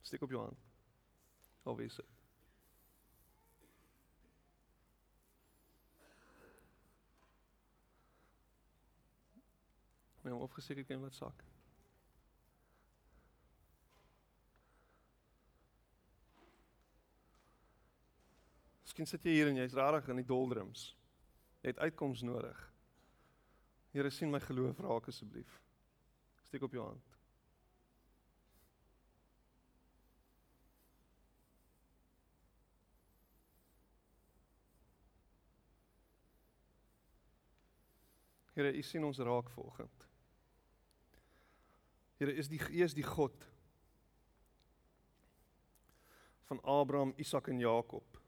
Steek 0.00 0.24
op 0.24 0.32
jou 0.32 0.40
hand. 0.40 0.64
Alwees. 1.68 2.00
My 10.24 10.32
hom 10.32 10.48
opgeseker 10.48 10.88
kan 10.88 11.04
wat 11.04 11.20
sak. 11.20 11.44
Miskien 18.86 19.12
sit 19.12 19.28
jy 19.28 19.42
hier 19.42 19.52
en 19.52 19.60
jy's 19.60 19.76
rarig 19.76 20.08
in 20.08 20.24
die 20.24 20.30
doldrums. 20.32 20.94
Het 21.66 21.78
uitkoms 21.78 22.22
nodig. 22.22 22.72
Here 23.90 24.10
sien 24.10 24.30
my 24.30 24.38
geloof 24.40 24.78
raak 24.78 25.08
asseblief. 25.10 25.60
Steek 26.46 26.62
op 26.62 26.72
jou 26.72 26.84
hand. 26.84 27.16
Here, 38.54 38.70
U 38.72 38.82
sien 38.82 39.04
ons 39.04 39.18
raak 39.18 39.50
vanoggend. 39.50 40.06
Here, 42.16 42.32
is 42.32 42.48
die 42.48 42.62
Gees 42.62 42.94
die 42.94 43.04
God 43.04 43.48
van 46.46 46.62
Abraham, 46.62 47.12
Isak 47.16 47.50
en 47.50 47.58
Jakob 47.58 48.22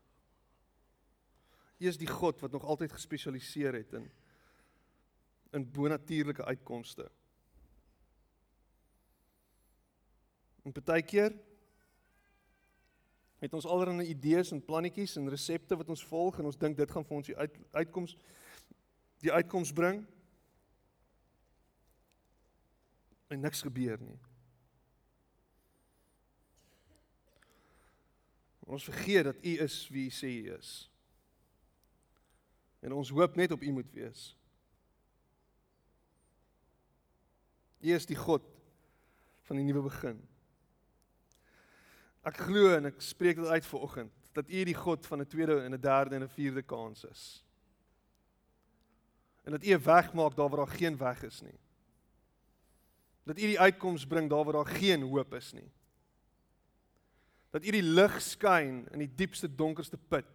eers 1.78 1.98
die 1.98 2.10
God 2.10 2.40
wat 2.40 2.52
nog 2.52 2.64
altyd 2.64 2.92
gespesialiseer 2.92 3.74
het 3.74 3.92
in 3.92 4.10
in 5.56 5.70
bonatuurlike 5.72 6.44
uitkomste. 6.44 7.06
En 10.62 10.74
baie 10.84 11.02
keer 11.02 11.32
het 13.38 13.54
ons 13.54 13.66
allerlei 13.66 14.08
idees 14.08 14.50
en 14.52 14.64
plannetjies 14.64 15.16
en 15.16 15.30
resepte 15.30 15.76
wat 15.76 15.88
ons 15.88 16.04
volg 16.04 16.38
en 16.38 16.50
ons 16.50 16.58
dink 16.58 16.76
dit 16.76 16.90
gaan 16.90 17.06
vir 17.06 17.16
ons 17.16 17.30
die 17.30 17.36
uit, 17.36 17.58
uitkoms 17.72 18.16
die 19.24 19.32
uitkoms 19.32 19.72
bring. 19.72 20.04
En 23.28 23.40
niks 23.40 23.62
gebeur 23.62 23.98
nie. 24.00 24.18
Ons 28.68 28.84
vergeet 28.84 29.24
dat 29.24 29.40
U 29.42 29.56
is 29.64 29.80
wie 29.88 30.06
U 30.06 30.12
sê 30.12 30.28
U 30.44 30.54
is. 30.58 30.87
En 32.80 32.92
ons 32.92 33.10
hoop 33.10 33.36
net 33.36 33.52
op 33.52 33.62
U 33.62 33.72
moet 33.72 33.90
wees. 33.92 34.36
U 37.80 37.94
is 37.94 38.06
die 38.06 38.18
God 38.18 38.44
van 39.46 39.56
die 39.56 39.64
nuwe 39.64 39.82
begin. 39.86 40.18
Ek 42.26 42.40
glo 42.48 42.74
en 42.74 42.90
ek 42.90 43.02
spreek 43.02 43.38
dit 43.40 43.46
uit 43.46 43.66
vir 43.66 43.84
oggend 43.86 44.14
dat 44.36 44.50
U 44.50 44.64
die 44.68 44.76
God 44.76 45.06
van 45.06 45.20
'n 45.20 45.26
tweede 45.26 45.62
en 45.64 45.74
'n 45.74 45.80
derde 45.80 46.14
en 46.14 46.22
'n 46.22 46.28
vierde 46.28 46.62
kans 46.62 47.04
is. 47.04 47.44
En 49.44 49.52
dat 49.52 49.64
U 49.64 49.72
'n 49.72 49.82
weg 49.82 50.12
maak 50.12 50.36
daar 50.36 50.48
waar 50.48 50.66
daar 50.66 50.76
geen 50.76 50.96
weg 50.96 51.22
is 51.22 51.40
nie. 51.40 51.58
Dat 53.24 53.38
U 53.38 53.40
die 53.40 53.60
uitkoms 53.60 54.06
bring 54.06 54.30
daar 54.30 54.44
waar 54.44 54.52
daar 54.52 54.74
geen 54.78 55.02
hoop 55.02 55.34
is 55.34 55.52
nie. 55.52 55.70
Dat 57.50 57.64
U 57.64 57.70
die 57.70 57.82
lig 57.82 58.22
skyn 58.22 58.86
in 58.90 58.98
die 58.98 59.14
diepste 59.14 59.54
donkerste 59.54 59.96
put. 59.96 60.26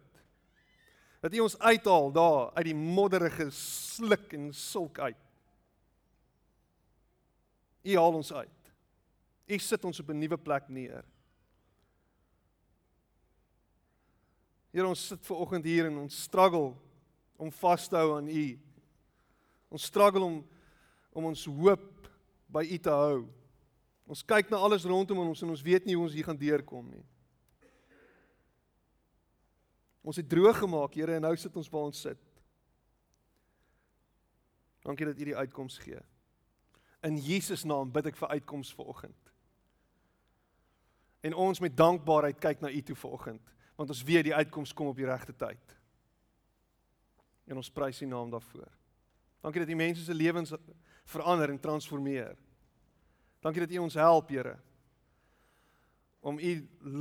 Dat 1.24 1.32
U 1.32 1.40
ons 1.40 1.58
uithaal 1.58 2.10
daar 2.12 2.50
uit 2.52 2.66
die 2.68 2.76
modderige 2.76 3.46
sluk 3.56 4.32
en 4.36 4.50
sulk 4.52 4.98
uit. 4.98 5.20
U 7.82 7.94
haal 7.96 8.18
ons 8.18 8.32
uit. 8.32 8.72
U 9.48 9.58
sit 9.58 9.84
ons 9.88 10.00
op 10.00 10.10
'n 10.12 10.18
nuwe 10.18 10.36
plek 10.36 10.68
neer. 10.68 11.04
Here 14.70 14.86
ons 14.86 15.06
sit 15.06 15.26
ver 15.26 15.36
oggend 15.36 15.64
hier 15.64 15.86
en 15.86 15.96
ons 15.96 16.22
struggle 16.22 16.74
om 17.36 17.52
vas 17.52 17.88
te 17.88 17.96
hou 17.96 18.16
aan 18.16 18.28
U. 18.28 18.60
Ons 19.68 19.82
struggle 19.82 20.24
om 20.24 20.46
om 21.12 21.24
ons 21.24 21.44
hoop 21.44 22.08
by 22.46 22.68
U 22.70 22.78
te 22.78 22.90
hou. 22.90 23.28
Ons 24.06 24.24
kyk 24.24 24.50
na 24.50 24.56
alles 24.56 24.84
rondom 24.84 25.18
ons 25.18 25.42
en 25.42 25.48
ons 25.48 25.62
weet 25.62 25.84
nie 25.84 25.94
hoe 25.94 26.04
ons 26.04 26.12
hier 26.12 26.24
gaan 26.24 26.36
deurkom 26.36 26.90
nie. 26.90 27.04
Ons 30.04 30.20
het 30.20 30.28
droog 30.28 30.58
gemaak, 30.60 30.94
Here, 30.94 31.16
en 31.16 31.24
nou 31.24 31.36
sit 31.40 31.56
ons 31.56 31.70
waar 31.72 31.88
ons 31.88 32.00
sit. 32.06 32.20
Dankie 34.84 35.08
dat 35.08 35.20
U 35.20 35.24
die 35.24 35.36
uitkoms 35.36 35.78
gee. 35.80 36.00
In 37.04 37.16
Jesus 37.20 37.64
naam 37.64 37.92
bid 37.92 38.10
ek 38.12 38.18
vir 38.20 38.36
uitkoms 38.36 38.72
vanoggend. 38.76 39.32
En 41.24 41.36
ons 41.40 41.60
met 41.64 41.76
dankbaarheid 41.76 42.40
kyk 42.40 42.60
na 42.60 42.72
U 42.72 42.82
toe 42.84 42.96
vanoggend 42.96 43.52
want 43.74 43.90
ons 43.90 44.04
weet 44.06 44.28
die 44.28 44.34
uitkoms 44.34 44.70
kom 44.70 44.92
op 44.92 44.98
die 44.98 45.08
regte 45.08 45.32
tyd. 45.34 45.72
En 47.50 47.58
ons 47.58 47.70
prys 47.74 47.98
U 48.04 48.06
naam 48.06 48.30
daarvoor. 48.30 48.68
Dankie 49.42 49.64
dat 49.64 49.72
U 49.72 49.78
mense 49.78 50.04
se 50.04 50.14
lewens 50.14 50.54
verander 51.10 51.50
en 51.50 51.58
transformeer. 51.60 52.36
Dankie 53.42 53.64
dat 53.64 53.74
U 53.74 53.80
ons 53.82 53.96
help, 53.98 54.30
Here, 54.30 54.54
om 56.24 56.38
U 56.38 56.52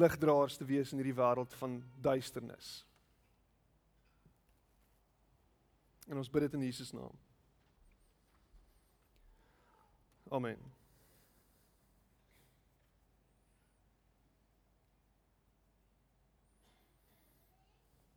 ligdraers 0.01 0.57
te 0.57 0.65
wees 0.65 0.91
in 0.91 0.99
hierdie 0.99 1.15
wêreld 1.15 1.53
van 1.61 1.77
duisternis. 2.01 2.81
En 6.07 6.17
ons 6.17 6.29
bid 6.29 6.41
dit 6.41 6.53
in 6.53 6.65
Jesus 6.65 6.91
naam. 6.91 7.19
Amen. 10.29 10.82